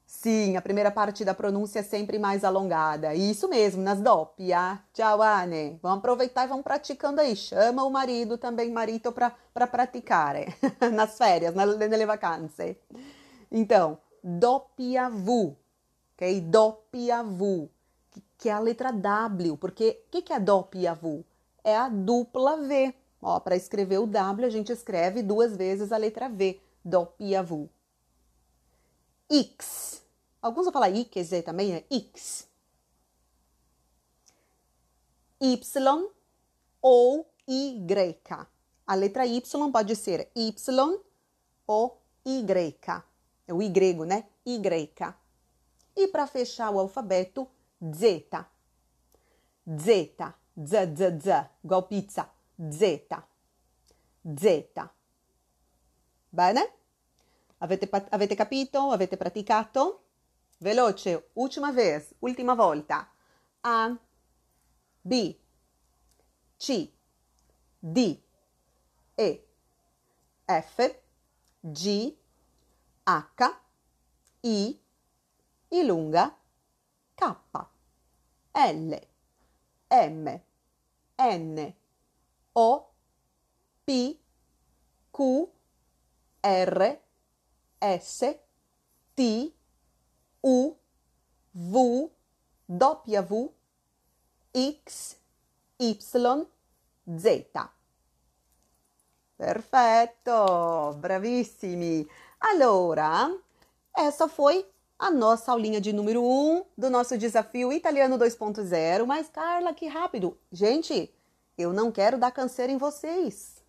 Sim, 0.06 0.56
a 0.56 0.62
primeira 0.62 0.90
parte 0.90 1.24
da 1.24 1.34
pronúncia 1.34 1.80
é 1.80 1.82
sempre 1.82 2.18
mais 2.18 2.44
alongada. 2.44 3.12
Isso 3.14 3.48
mesmo, 3.48 3.82
nas 3.82 4.00
doppia. 4.00 4.80
Ciao, 4.94 5.20
Anne. 5.20 5.78
Vamos 5.82 5.98
aproveitar 5.98 6.44
e 6.44 6.48
vamos 6.48 6.64
praticando 6.64 7.20
aí. 7.20 7.36
Chama 7.36 7.84
o 7.84 7.90
marido 7.90 8.38
também, 8.38 8.70
marido, 8.70 9.12
para 9.12 9.66
praticar 9.66 10.36
nas 10.94 11.18
férias, 11.18 11.54
nelle 11.54 12.06
vacanze. 12.06 12.78
Então, 13.50 13.98
doppia 14.22 15.10
V, 15.10 15.54
ok? 16.14 16.40
Doppia 16.40 17.22
V, 17.22 17.68
que 18.38 18.48
é 18.48 18.52
a 18.52 18.58
letra 18.58 18.92
W, 18.92 19.56
porque 19.56 20.02
o 20.06 20.10
que, 20.10 20.22
que 20.22 20.32
é 20.32 20.40
doppia 20.40 20.94
V? 20.94 21.24
É 21.64 21.76
a 21.76 21.88
dupla 21.88 22.56
V. 22.56 22.94
Ó, 23.20 23.40
para 23.40 23.56
escrever 23.56 23.98
o 23.98 24.06
W, 24.06 24.46
a 24.46 24.50
gente 24.50 24.70
escreve 24.72 25.22
duas 25.22 25.56
vezes 25.56 25.90
a 25.90 25.96
letra 25.96 26.28
V, 26.28 26.60
doppia 26.84 27.42
V. 27.42 27.68
X. 29.30 30.02
Alguns 30.40 30.64
vão 30.64 30.72
falar 30.72 30.94
X 30.94 31.30
também, 31.44 31.74
é 31.74 31.84
X. 31.90 32.48
Y 35.40 36.08
ou 36.80 37.28
Y. 37.46 38.46
A 38.86 38.94
letra 38.94 39.26
Y 39.26 39.72
pode 39.72 39.96
ser 39.96 40.30
Y 40.34 41.00
ou 41.66 42.00
Y. 42.24 43.02
É 43.48 43.54
o 43.54 43.62
Y, 43.62 44.06
né? 44.06 44.24
Y. 44.44 45.14
E 45.96 46.08
para 46.08 46.26
fechar 46.26 46.70
o 46.70 46.78
alfabeto, 46.78 47.48
Z. 47.78 48.28
Z. 49.64 50.14
Z, 50.54 50.94
Z, 50.96 51.20
Z. 51.20 51.50
Igual 51.62 51.86
pizza. 51.86 52.30
Z. 52.70 53.06
Z. 54.22 54.72
Bene? 56.28 56.72
Avete, 57.58 57.88
avete 58.10 58.34
capito? 58.34 58.90
Avete 58.90 59.16
praticato? 59.16 60.02
Veloce, 60.58 61.30
ultima 61.34 61.70
vez, 61.70 62.14
ultima 62.20 62.54
volta. 62.54 63.10
A, 63.60 63.98
B, 65.02 65.38
C, 66.56 66.92
D, 67.78 68.22
E, 69.14 69.46
F, 70.44 71.00
G, 71.60 72.16
H, 73.04 73.60
I, 74.40 74.80
I 75.68 75.82
lunga, 75.84 76.34
K, 77.16 77.34
L, 78.52 79.00
M, 79.88 80.40
N, 81.16 81.74
O, 82.52 82.90
P, 83.84 84.18
Q, 85.10 85.48
R, 86.42 87.00
S, 87.80 88.38
T, 89.14 89.54
U, 90.42 90.76
V, 91.54 92.10
W, 92.66 93.54
X, 94.52 95.16
Y, 95.78 96.46
Z. 97.16 97.50
Perfetto, 99.36 100.96
bravissimi! 100.98 102.06
Allora, 102.38 103.28
essa 103.90 104.28
foi 104.28 104.64
a 104.98 105.10
nossa 105.10 105.52
aulinha 105.52 105.80
de 105.80 105.92
número 105.92 106.22
1 106.22 106.24
um 106.26 106.64
do 106.76 106.88
nosso 106.88 107.18
desafio 107.18 107.72
italiano 107.72 108.18
2.0. 108.18 109.04
Mas, 109.04 109.28
Carla, 109.28 109.74
que 109.74 109.86
rápido! 109.86 110.36
Gente, 110.50 111.12
eu 111.56 111.72
não 111.72 111.92
quero 111.92 112.18
dar 112.18 112.30
canseira 112.30 112.72
em 112.72 112.78
vocês, 112.78 113.62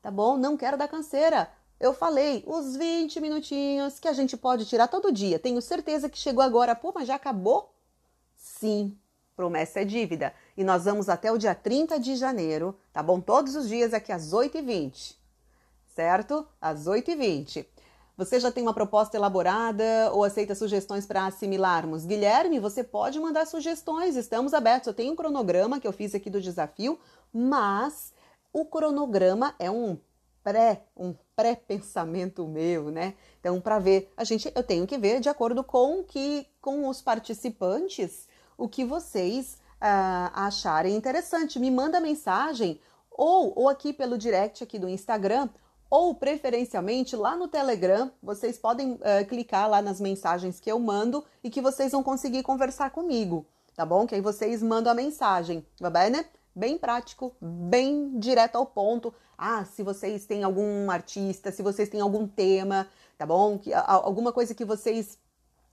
tá 0.00 0.10
bom? 0.10 0.36
Não 0.36 0.56
quero 0.56 0.78
dar 0.78 0.88
canseira. 0.88 1.50
Eu 1.78 1.92
falei 1.92 2.42
os 2.46 2.76
20 2.76 3.20
minutinhos 3.20 3.98
que 3.98 4.08
a 4.08 4.12
gente 4.12 4.36
pode 4.36 4.64
tirar 4.64 4.88
todo 4.88 5.12
dia. 5.12 5.38
Tenho 5.38 5.60
certeza 5.60 6.08
que 6.08 6.18
chegou 6.18 6.42
agora, 6.42 6.74
pô, 6.74 6.92
mas 6.94 7.08
já 7.08 7.16
acabou? 7.16 7.74
Sim, 8.36 8.96
promessa 9.36 9.80
é 9.80 9.84
dívida. 9.84 10.32
E 10.56 10.64
nós 10.64 10.84
vamos 10.84 11.08
até 11.08 11.30
o 11.30 11.38
dia 11.38 11.54
30 11.54 11.98
de 11.98 12.16
janeiro, 12.16 12.78
tá 12.92 13.02
bom? 13.02 13.20
Todos 13.20 13.56
os 13.56 13.68
dias 13.68 13.92
aqui 13.92 14.12
às 14.12 14.32
8h20, 14.32 15.16
certo? 15.88 16.46
Às 16.60 16.86
8h20. 16.86 17.66
Você 18.16 18.38
já 18.38 18.52
tem 18.52 18.62
uma 18.62 18.74
proposta 18.74 19.16
elaborada 19.16 20.10
ou 20.12 20.22
aceita 20.22 20.54
sugestões 20.54 21.06
para 21.06 21.26
assimilarmos? 21.26 22.04
Guilherme, 22.04 22.60
você 22.60 22.84
pode 22.84 23.18
mandar 23.18 23.46
sugestões, 23.46 24.16
estamos 24.16 24.52
abertos. 24.52 24.86
Eu 24.86 24.94
tenho 24.94 25.12
um 25.12 25.16
cronograma 25.16 25.80
que 25.80 25.86
eu 25.86 25.92
fiz 25.92 26.14
aqui 26.14 26.28
do 26.28 26.40
desafio, 26.40 26.98
mas 27.32 28.12
o 28.52 28.66
cronograma 28.66 29.54
é 29.58 29.70
um 29.70 29.98
pré, 30.44 30.82
um 30.94 31.14
pré-pensamento 31.34 32.46
meu, 32.46 32.90
né? 32.90 33.14
Então, 33.40 33.60
para 33.60 33.78
ver, 33.78 34.12
a 34.14 34.24
gente, 34.24 34.52
eu 34.54 34.62
tenho 34.62 34.86
que 34.86 34.98
ver 34.98 35.18
de 35.18 35.30
acordo 35.30 35.64
com 35.64 36.04
que, 36.04 36.46
com 36.60 36.88
os 36.88 37.00
participantes, 37.00 38.28
o 38.58 38.68
que 38.68 38.84
vocês 38.84 39.58
uh, 39.80 40.30
acharem 40.34 40.94
interessante. 40.94 41.58
Me 41.58 41.70
manda 41.70 41.98
mensagem 41.98 42.78
ou, 43.10 43.52
ou 43.56 43.68
aqui 43.68 43.92
pelo 43.92 44.18
direct 44.18 44.62
aqui 44.62 44.78
do 44.78 44.88
Instagram 44.88 45.48
ou 45.92 46.14
preferencialmente 46.14 47.14
lá 47.14 47.36
no 47.36 47.46
Telegram, 47.46 48.10
vocês 48.22 48.56
podem 48.56 48.92
uh, 48.92 49.26
clicar 49.28 49.68
lá 49.68 49.82
nas 49.82 50.00
mensagens 50.00 50.58
que 50.58 50.72
eu 50.72 50.78
mando 50.78 51.22
e 51.44 51.50
que 51.50 51.60
vocês 51.60 51.92
vão 51.92 52.02
conseguir 52.02 52.42
conversar 52.42 52.88
comigo, 52.88 53.44
tá 53.76 53.84
bom? 53.84 54.06
Que 54.06 54.14
aí 54.14 54.22
vocês 54.22 54.62
mandam 54.62 54.90
a 54.90 54.94
mensagem, 54.94 55.62
va 55.78 55.90
bene? 55.90 56.24
bem 56.54 56.78
prático, 56.78 57.36
bem 57.38 58.18
direto 58.18 58.56
ao 58.56 58.64
ponto. 58.64 59.12
Ah, 59.36 59.66
se 59.66 59.82
vocês 59.82 60.24
têm 60.24 60.42
algum 60.42 60.90
artista, 60.90 61.52
se 61.52 61.62
vocês 61.62 61.90
têm 61.90 62.00
algum 62.00 62.26
tema, 62.26 62.88
tá 63.18 63.26
bom? 63.26 63.58
Que, 63.58 63.74
alguma 63.74 64.32
coisa 64.32 64.54
que 64.54 64.64
vocês 64.64 65.18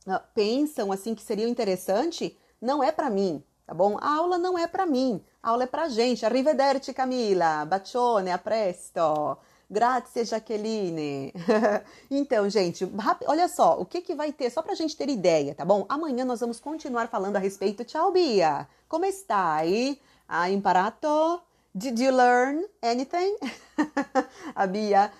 uh, 0.05 0.19
pensam 0.33 0.91
assim 0.91 1.15
que 1.15 1.21
seria 1.21 1.47
interessante, 1.47 2.37
não 2.61 2.83
é 2.83 2.91
para 2.91 3.09
mim, 3.09 3.41
tá 3.65 3.73
bom? 3.73 3.97
A 4.01 4.17
aula 4.17 4.37
não 4.37 4.57
é 4.57 4.67
para 4.67 4.85
mim, 4.85 5.23
a 5.41 5.51
aula 5.51 5.63
é 5.63 5.67
pra 5.67 5.87
gente. 5.87 6.25
Arrivederci 6.25 6.93
Camila, 6.93 7.63
bacione, 7.63 8.31
a 8.31 8.37
presto. 8.37 9.37
Grazie, 9.69 10.25
Jaqueline. 10.25 11.31
então, 12.09 12.49
gente, 12.49 12.89
olha 13.27 13.47
só, 13.47 13.79
o 13.79 13.85
que, 13.85 14.01
que 14.01 14.15
vai 14.15 14.31
ter, 14.33 14.49
só 14.49 14.63
pra 14.63 14.73
gente 14.73 14.97
ter 14.97 15.07
ideia, 15.09 15.53
tá 15.53 15.63
bom? 15.63 15.85
Amanhã 15.87 16.25
nós 16.25 16.39
vamos 16.39 16.59
continuar 16.59 17.07
falando 17.07 17.35
a 17.35 17.39
respeito. 17.39 17.85
Tchau, 17.85 18.11
Bia. 18.11 18.67
Como 18.87 19.05
está 19.05 19.53
aí? 19.53 20.01
Hai 20.27 20.53
imparato? 20.53 21.39
Did 21.75 21.99
you 21.99 22.11
learn 22.11 22.65
anything? 22.81 23.37
a 24.55 24.65
Bia, 24.65 25.11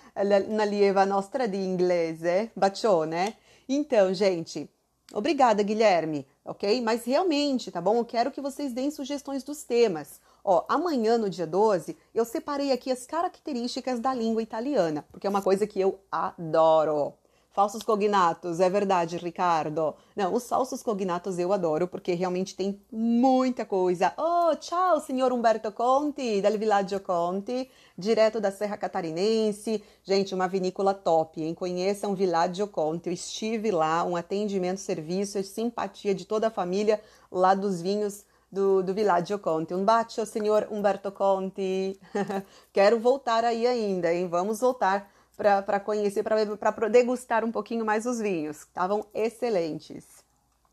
una 0.48 0.64
lieva 0.64 1.06
nostra 1.06 1.46
di 1.46 1.58
inglese. 1.58 2.50
Bacione. 2.56 3.36
Então, 3.68 4.12
gente, 4.12 4.68
obrigada, 5.12 5.62
Guilherme, 5.62 6.26
ok? 6.44 6.80
Mas 6.82 7.04
realmente, 7.04 7.70
tá 7.70 7.80
bom? 7.80 7.98
Eu 7.98 8.04
quero 8.04 8.32
que 8.32 8.40
vocês 8.40 8.72
deem 8.72 8.90
sugestões 8.90 9.44
dos 9.44 9.62
temas. 9.62 10.20
Ó, 10.44 10.64
amanhã, 10.68 11.18
no 11.18 11.28
dia 11.28 11.46
12, 11.46 11.96
eu 12.14 12.24
separei 12.24 12.72
aqui 12.72 12.90
as 12.90 13.06
características 13.06 14.00
da 14.00 14.14
língua 14.14 14.42
italiana, 14.42 15.04
porque 15.10 15.26
é 15.26 15.30
uma 15.30 15.42
coisa 15.42 15.66
que 15.66 15.80
eu 15.80 16.00
adoro. 16.10 17.14
Falsos 17.52 17.82
cognatos, 17.82 18.60
é 18.60 18.70
verdade, 18.70 19.16
Ricardo. 19.16 19.96
Não, 20.14 20.32
os 20.32 20.48
falsos 20.48 20.84
cognatos 20.84 21.36
eu 21.36 21.52
adoro 21.52 21.88
porque 21.88 22.14
realmente 22.14 22.54
tem 22.54 22.80
muita 22.92 23.64
coisa. 23.64 24.14
Oh, 24.16 24.54
ciao, 24.60 25.00
senhor 25.00 25.32
Umberto 25.32 25.72
Conti, 25.72 26.40
del 26.40 26.56
Villaggio 26.56 27.00
Conti, 27.00 27.68
direto 27.98 28.40
da 28.40 28.52
Serra 28.52 28.76
Catarinense. 28.76 29.82
Gente, 30.04 30.32
uma 30.32 30.46
vinícola 30.46 30.94
top, 30.94 31.42
hein? 31.42 31.52
Conheçam 31.52 32.14
Villaggio 32.14 32.68
Conti. 32.68 33.08
Eu 33.08 33.12
estive 33.12 33.72
lá, 33.72 34.04
um 34.04 34.14
atendimento, 34.14 34.78
serviço, 34.78 35.42
simpatia 35.42 36.14
de 36.14 36.24
toda 36.24 36.46
a 36.46 36.50
família 36.50 37.02
lá 37.32 37.52
dos 37.52 37.82
vinhos 37.82 38.24
do, 38.50 38.82
do 38.82 38.92
Villaggio 38.92 39.38
Conti. 39.38 39.74
Um 39.74 39.84
bacio, 39.84 40.24
senhor 40.26 40.68
Umberto 40.70 41.12
Conti. 41.12 41.98
Quero 42.72 42.98
voltar 42.98 43.44
aí 43.44 43.66
ainda, 43.66 44.12
hein? 44.12 44.28
Vamos 44.28 44.60
voltar 44.60 45.10
para 45.36 45.80
conhecer, 45.80 46.22
para 46.22 46.88
degustar 46.88 47.44
um 47.44 47.52
pouquinho 47.52 47.84
mais 47.84 48.04
os 48.04 48.18
vinhos. 48.18 48.58
Estavam 48.58 49.06
excelentes. 49.14 50.06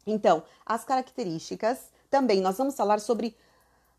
Então, 0.05 0.43
as 0.65 0.83
características. 0.83 1.95
Também 2.09 2.39
nós 2.39 2.57
vamos 2.57 2.75
falar 2.75 2.99
sobre 2.99 3.35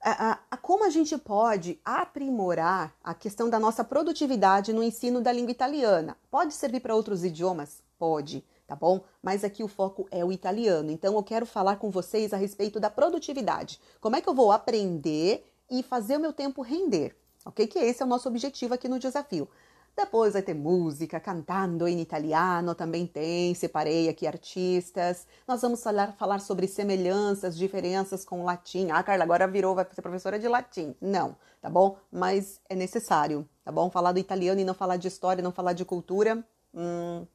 a, 0.00 0.30
a, 0.30 0.38
a, 0.52 0.56
como 0.56 0.84
a 0.84 0.90
gente 0.90 1.16
pode 1.18 1.78
aprimorar 1.84 2.94
a 3.02 3.12
questão 3.12 3.50
da 3.50 3.58
nossa 3.58 3.84
produtividade 3.84 4.72
no 4.72 4.82
ensino 4.82 5.20
da 5.20 5.32
língua 5.32 5.50
italiana. 5.50 6.16
Pode 6.30 6.54
servir 6.54 6.80
para 6.80 6.94
outros 6.94 7.24
idiomas? 7.24 7.82
Pode. 7.98 8.44
Tá 8.68 8.76
bom? 8.76 9.00
Mas 9.22 9.42
aqui 9.42 9.64
o 9.64 9.68
foco 9.68 10.06
é 10.10 10.22
o 10.22 10.30
italiano. 10.30 10.90
Então 10.90 11.14
eu 11.14 11.22
quero 11.22 11.46
falar 11.46 11.76
com 11.76 11.90
vocês 11.90 12.34
a 12.34 12.36
respeito 12.36 12.78
da 12.78 12.90
produtividade. 12.90 13.80
Como 13.98 14.14
é 14.14 14.20
que 14.20 14.28
eu 14.28 14.34
vou 14.34 14.52
aprender 14.52 15.50
e 15.70 15.82
fazer 15.82 16.18
o 16.18 16.20
meu 16.20 16.34
tempo 16.34 16.60
render? 16.60 17.16
Ok? 17.46 17.66
Que 17.66 17.78
esse 17.78 18.02
é 18.02 18.06
o 18.06 18.08
nosso 18.08 18.28
objetivo 18.28 18.74
aqui 18.74 18.86
no 18.86 18.98
desafio. 18.98 19.48
Depois 19.96 20.34
vai 20.34 20.42
ter 20.42 20.54
música, 20.54 21.18
cantando 21.18 21.88
em 21.88 21.98
italiano, 22.00 22.72
também 22.72 23.04
tem, 23.04 23.52
separei 23.52 24.08
aqui 24.08 24.28
artistas. 24.28 25.26
Nós 25.46 25.60
vamos 25.60 25.82
falar, 25.82 26.12
falar 26.12 26.38
sobre 26.38 26.68
semelhanças, 26.68 27.56
diferenças 27.56 28.24
com 28.24 28.42
o 28.42 28.44
latim. 28.44 28.90
Ah, 28.92 29.02
Carla, 29.02 29.24
agora 29.24 29.48
virou, 29.48 29.74
vai 29.74 29.84
ser 29.92 30.02
professora 30.02 30.38
de 30.38 30.46
latim. 30.46 30.94
Não, 31.00 31.34
tá 31.60 31.68
bom? 31.68 31.96
Mas 32.12 32.60
é 32.68 32.76
necessário, 32.76 33.48
tá 33.64 33.72
bom? 33.72 33.90
Falar 33.90 34.12
do 34.12 34.20
italiano 34.20 34.60
e 34.60 34.64
não 34.64 34.74
falar 34.74 34.98
de 34.98 35.08
história, 35.08 35.42
não 35.42 35.50
falar 35.50 35.72
de 35.72 35.84
cultura, 35.84 36.44
hum, 36.72 37.26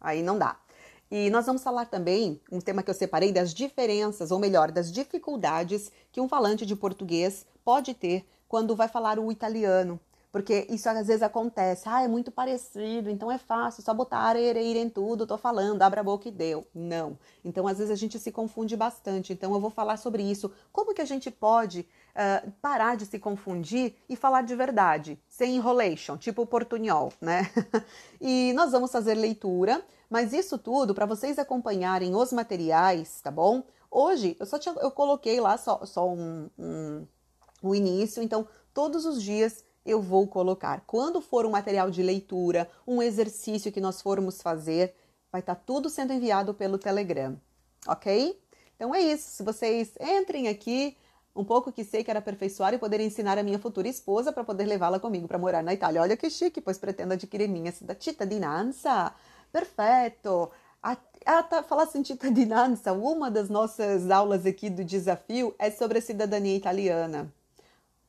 aí 0.00 0.22
não 0.22 0.38
dá. 0.38 0.56
E 1.10 1.30
nós 1.30 1.46
vamos 1.46 1.62
falar 1.62 1.86
também, 1.86 2.40
um 2.50 2.60
tema 2.60 2.82
que 2.82 2.90
eu 2.90 2.94
separei, 2.94 3.32
das 3.32 3.54
diferenças, 3.54 4.30
ou 4.32 4.38
melhor, 4.38 4.72
das 4.72 4.90
dificuldades 4.90 5.92
que 6.10 6.20
um 6.20 6.28
falante 6.28 6.66
de 6.66 6.74
português 6.74 7.46
pode 7.64 7.94
ter 7.94 8.26
quando 8.48 8.74
vai 8.74 8.88
falar 8.88 9.18
o 9.18 9.30
italiano. 9.30 10.00
Porque 10.32 10.66
isso 10.68 10.88
às 10.88 11.06
vezes 11.06 11.22
acontece. 11.22 11.88
Ah, 11.88 12.02
é 12.02 12.08
muito 12.08 12.30
parecido, 12.30 13.08
então 13.08 13.30
é 13.30 13.38
fácil, 13.38 13.82
só 13.82 13.94
botar 13.94 14.18
areira 14.18 14.60
em 14.60 14.90
tudo, 14.90 15.26
tô 15.26 15.38
falando, 15.38 15.80
abra 15.80 16.00
a 16.00 16.04
boca 16.04 16.28
e 16.28 16.32
deu. 16.32 16.66
Não. 16.74 17.16
Então, 17.44 17.66
às 17.66 17.78
vezes 17.78 17.90
a 17.90 17.96
gente 17.96 18.18
se 18.18 18.30
confunde 18.30 18.76
bastante. 18.76 19.32
Então, 19.32 19.54
eu 19.54 19.60
vou 19.60 19.70
falar 19.70 19.96
sobre 19.96 20.22
isso. 20.22 20.52
Como 20.72 20.92
que 20.92 21.00
a 21.00 21.06
gente 21.06 21.30
pode 21.30 21.88
uh, 22.16 22.50
parar 22.62 22.96
de 22.96 23.04
se 23.04 23.18
confundir 23.18 23.94
e 24.08 24.16
falar 24.16 24.42
de 24.42 24.54
verdade, 24.56 25.20
sem 25.28 25.56
enrolation, 25.56 26.16
tipo 26.16 26.42
o 26.42 26.46
portunhol, 26.46 27.12
né? 27.20 27.50
e 28.20 28.52
nós 28.54 28.72
vamos 28.72 28.90
fazer 28.90 29.14
leitura, 29.14 29.84
mas 30.08 30.32
isso 30.32 30.56
tudo 30.56 30.94
para 30.94 31.06
vocês 31.06 31.38
acompanharem 31.38 32.14
os 32.14 32.32
materiais, 32.32 33.20
tá 33.20 33.30
bom? 33.30 33.62
Hoje 33.90 34.36
eu 34.40 34.46
só 34.46 34.58
tinha, 34.58 34.74
eu 34.80 34.90
coloquei 34.90 35.40
lá 35.40 35.56
só, 35.58 35.84
só 35.84 36.08
um, 36.08 36.48
um, 36.58 37.06
um 37.62 37.74
início, 37.74 38.22
então 38.22 38.48
todos 38.72 39.04
os 39.04 39.22
dias 39.22 39.64
eu 39.84 40.00
vou 40.00 40.26
colocar. 40.26 40.82
Quando 40.86 41.20
for 41.20 41.46
um 41.46 41.50
material 41.50 41.90
de 41.90 42.02
leitura, 42.02 42.68
um 42.86 43.00
exercício 43.00 43.70
que 43.70 43.80
nós 43.80 44.02
formos 44.02 44.42
fazer, 44.42 44.94
vai 45.30 45.40
estar 45.40 45.54
tá 45.54 45.62
tudo 45.64 45.88
sendo 45.88 46.12
enviado 46.12 46.52
pelo 46.54 46.78
Telegram, 46.78 47.40
ok? 47.86 48.40
Então 48.74 48.94
é 48.94 49.00
isso. 49.00 49.30
Se 49.30 49.42
vocês 49.42 49.94
entrem 50.00 50.48
aqui, 50.48 50.96
um 51.36 51.44
pouco 51.44 51.70
que 51.70 51.84
sei 51.84 52.02
que 52.02 52.10
era 52.10 52.18
aperfeiçoar 52.18 52.74
e 52.74 52.78
poder 52.78 53.00
ensinar 53.00 53.38
a 53.38 53.42
minha 53.42 53.58
futura 53.58 53.86
esposa 53.88 54.32
para 54.32 54.42
poder 54.42 54.64
levá-la 54.64 54.98
comigo 54.98 55.28
para 55.28 55.38
morar 55.38 55.62
na 55.62 55.74
Itália. 55.74 56.00
Olha 56.00 56.16
que 56.16 56.30
chique, 56.30 56.60
pois 56.60 56.78
pretendo 56.78 57.12
adquirir 57.12 57.48
minha 57.48 57.72
cittadinanza. 58.00 59.12
Perfeito! 59.52 60.50
A, 60.82 60.96
a, 61.24 61.42
tá, 61.42 61.62
falar 61.62 61.84
assim, 61.84 62.02
cittadinanza, 62.02 62.92
uma 62.92 63.30
das 63.30 63.48
nossas 63.48 64.10
aulas 64.10 64.46
aqui 64.46 64.70
do 64.70 64.84
desafio 64.84 65.54
é 65.58 65.70
sobre 65.70 65.98
a 65.98 66.02
cidadania 66.02 66.56
italiana. 66.56 67.32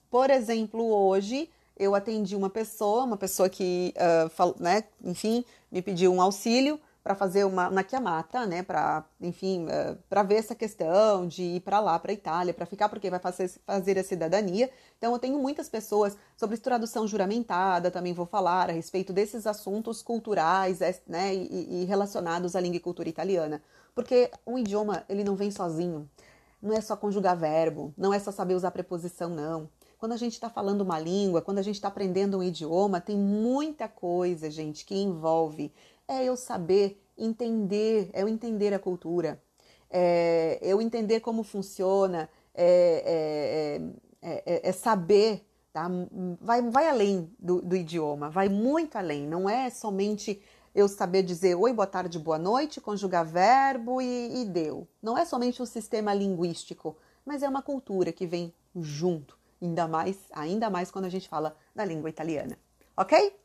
Por 0.09 0.29
exemplo, 0.29 0.83
hoje 0.85 1.49
eu 1.77 1.93
atendi 1.93 2.35
uma 2.35 2.49
pessoa, 2.49 3.03
uma 3.03 3.17
pessoa 3.17 3.49
que, 3.49 3.93
uh, 3.97 4.29
fal, 4.29 4.55
né, 4.59 4.83
enfim, 5.03 5.43
me 5.71 5.81
pediu 5.81 6.13
um 6.13 6.21
auxílio 6.21 6.79
para 7.07 7.15
fazer 7.15 7.45
uma 7.45 7.69
na 7.69 7.87
Chiamata, 7.87 8.45
né, 8.45 8.61
para, 8.61 9.05
enfim, 9.21 9.65
uh, 9.67 9.97
para 10.09 10.23
ver 10.23 10.35
essa 10.35 10.53
questão 10.53 11.25
de 11.25 11.41
ir 11.41 11.61
para 11.61 11.79
lá, 11.79 11.97
para 11.97 12.11
Itália, 12.11 12.53
para 12.53 12.65
ficar 12.65 12.89
porque 12.89 13.09
vai 13.09 13.17
fazer, 13.17 13.49
fazer 13.65 13.97
a 13.97 14.03
cidadania. 14.03 14.69
Então 14.97 15.13
eu 15.13 15.17
tenho 15.17 15.39
muitas 15.39 15.69
pessoas 15.69 16.17
sobre 16.35 16.57
tradução 16.57 17.07
juramentada, 17.07 17.89
também 17.89 18.11
vou 18.11 18.25
falar 18.25 18.69
a 18.69 18.73
respeito 18.73 19.13
desses 19.13 19.47
assuntos 19.47 20.01
culturais, 20.01 20.79
né, 21.07 21.33
e, 21.33 21.83
e 21.83 21.85
relacionados 21.85 22.57
à 22.57 22.59
língua 22.59 22.75
e 22.75 22.81
cultura 22.81 23.07
italiana, 23.07 23.63
porque 23.95 24.29
um 24.45 24.57
idioma 24.57 25.05
ele 25.07 25.23
não 25.23 25.37
vem 25.37 25.49
sozinho. 25.49 26.09
Não 26.61 26.75
é 26.75 26.81
só 26.81 26.97
conjugar 26.97 27.37
verbo, 27.37 27.93
não 27.97 28.13
é 28.13 28.19
só 28.19 28.33
saber 28.33 28.55
usar 28.55 28.71
preposição, 28.71 29.29
não. 29.29 29.69
Quando 29.97 30.11
a 30.11 30.17
gente 30.17 30.33
está 30.33 30.49
falando 30.49 30.81
uma 30.81 30.99
língua, 30.99 31.41
quando 31.41 31.57
a 31.57 31.63
gente 31.63 31.75
está 31.75 31.87
aprendendo 31.87 32.37
um 32.37 32.43
idioma, 32.43 33.01
tem 33.01 33.17
muita 33.17 33.87
coisa, 33.87 34.51
gente, 34.51 34.85
que 34.85 34.95
envolve. 34.95 35.71
É 36.07 36.23
eu 36.23 36.35
saber 36.35 37.01
entender, 37.17 38.09
é 38.13 38.21
eu 38.21 38.27
entender 38.27 38.73
a 38.73 38.79
cultura, 38.79 39.41
é 39.89 40.59
eu 40.61 40.81
entender 40.81 41.19
como 41.19 41.43
funciona, 41.43 42.29
é, 42.53 43.81
é, 44.21 44.41
é, 44.45 44.69
é 44.69 44.71
saber, 44.71 45.45
tá? 45.73 45.89
vai, 46.39 46.61
vai 46.61 46.87
além 46.87 47.31
do, 47.37 47.61
do 47.61 47.75
idioma, 47.75 48.29
vai 48.29 48.47
muito 48.49 48.97
além, 48.97 49.27
não 49.27 49.49
é 49.49 49.69
somente 49.69 50.41
eu 50.73 50.87
saber 50.87 51.23
dizer 51.23 51.55
oi, 51.55 51.73
boa 51.73 51.87
tarde, 51.87 52.19
boa 52.19 52.37
noite, 52.37 52.79
conjugar 52.79 53.25
verbo 53.25 53.99
e, 53.99 54.41
e, 54.41 54.45
deu. 54.45 54.87
Não 55.01 55.17
é 55.17 55.25
somente 55.25 55.59
um 55.59 55.65
sistema 55.65 56.13
linguístico, 56.13 56.95
mas 57.25 57.41
é 57.41 57.49
uma 57.49 57.63
cultura 57.63 58.11
que 58.11 58.27
vem 58.27 58.53
junto 58.75 59.35
ainda 59.61 59.87
mais, 59.87 60.17
ainda 60.31 60.69
mais 60.69 60.91
quando 60.91 61.05
a 61.05 61.09
gente 61.09 61.27
fala 61.27 61.55
da 61.75 61.83
língua 61.83 62.09
italiana. 62.09 62.57
Ok? 62.95 63.35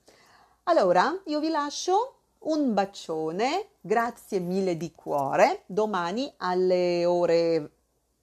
Allora, 0.67 1.19
io 1.27 1.41
vi 1.41 1.51
lascio 1.51 1.97
un 2.43 2.75
bacione, 2.75 3.69
grazie 3.81 4.41
mille 4.41 4.77
di 4.77 4.93
cuore. 4.93 5.63
Domani 5.67 6.33
alle 6.39 7.05
ore 7.05 7.71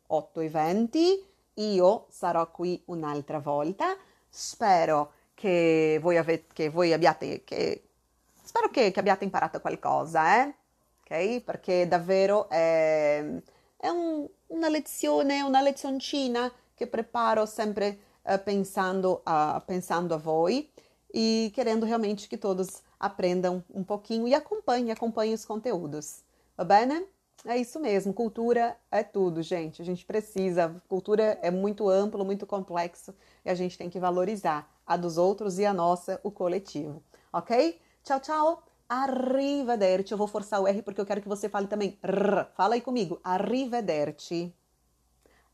8 0.07 0.39
e 0.39 0.49
20 0.49 1.25
io 1.55 2.05
sarò 2.09 2.49
qui 2.51 2.81
un'altra 2.85 3.39
volta. 3.39 3.95
Spero 4.27 5.13
che 5.33 5.99
voi, 6.01 6.17
avete, 6.17 6.53
che 6.53 6.69
voi 6.69 6.93
abbiate, 6.93 7.43
che, 7.43 7.83
spero 8.43 8.69
che, 8.69 8.91
che, 8.91 8.99
abbiate 8.99 9.23
imparato 9.23 9.61
qualcosa, 9.61 10.43
eh? 10.43 10.55
Ok? 11.01 11.41
Perché 11.41 11.87
davvero 11.87 12.49
è, 12.49 13.23
è 13.77 13.87
un, 13.87 14.27
una 14.47 14.69
lezione, 14.69 15.41
una 15.41 15.61
lezioncina 15.61 16.51
che 16.73 16.87
preparo 16.87 17.45
sempre 17.45 17.99
uh, 18.23 18.41
pensando, 18.43 19.21
a, 19.23 19.61
pensando 19.65 20.13
a 20.13 20.17
voi 20.17 20.69
e 21.11 21.51
querendo 21.53 21.85
realmente 21.85 22.27
que 22.27 22.37
todos 22.37 22.81
aprendam 22.99 23.63
um 23.73 23.83
pouquinho 23.83 24.27
e 24.27 24.35
acompanhem, 24.35 24.91
acompanhem 24.91 25.33
os 25.33 25.45
conteúdos. 25.45 26.23
Tá 26.55 26.63
bem? 26.63 27.07
É 27.45 27.57
isso 27.57 27.79
mesmo, 27.79 28.13
cultura 28.13 28.75
é 28.91 29.01
tudo, 29.01 29.41
gente. 29.41 29.81
A 29.81 29.85
gente 29.85 30.05
precisa, 30.05 30.75
cultura 30.89 31.39
é 31.41 31.49
muito 31.49 31.87
amplo, 31.87 32.25
muito 32.25 32.45
complexo 32.45 33.15
e 33.45 33.49
a 33.49 33.55
gente 33.55 33.77
tem 33.77 33.89
que 33.89 33.99
valorizar 33.99 34.69
a 34.85 34.97
dos 34.97 35.17
outros 35.17 35.57
e 35.57 35.65
a 35.65 35.73
nossa, 35.73 36.19
o 36.21 36.31
coletivo. 36.31 37.01
Ok? 37.31 37.79
Tchau, 38.03 38.19
tchau. 38.19 38.63
Arrivederci. 38.89 40.11
Eu 40.11 40.17
vou 40.17 40.27
forçar 40.27 40.59
o 40.59 40.67
R 40.67 40.81
porque 40.81 40.99
eu 40.99 41.05
quero 41.05 41.21
que 41.21 41.29
você 41.29 41.47
fale 41.47 41.67
também. 41.67 41.97
R. 42.03 42.45
Fala 42.55 42.73
aí 42.75 42.81
comigo. 42.81 43.19
Arrivederci. 43.23 44.53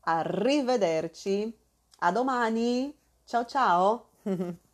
Arrivederci. 0.02 1.54
A 2.00 2.10
domani. 2.10 2.96
Ciao 3.26 3.44
ciao. 3.44 4.10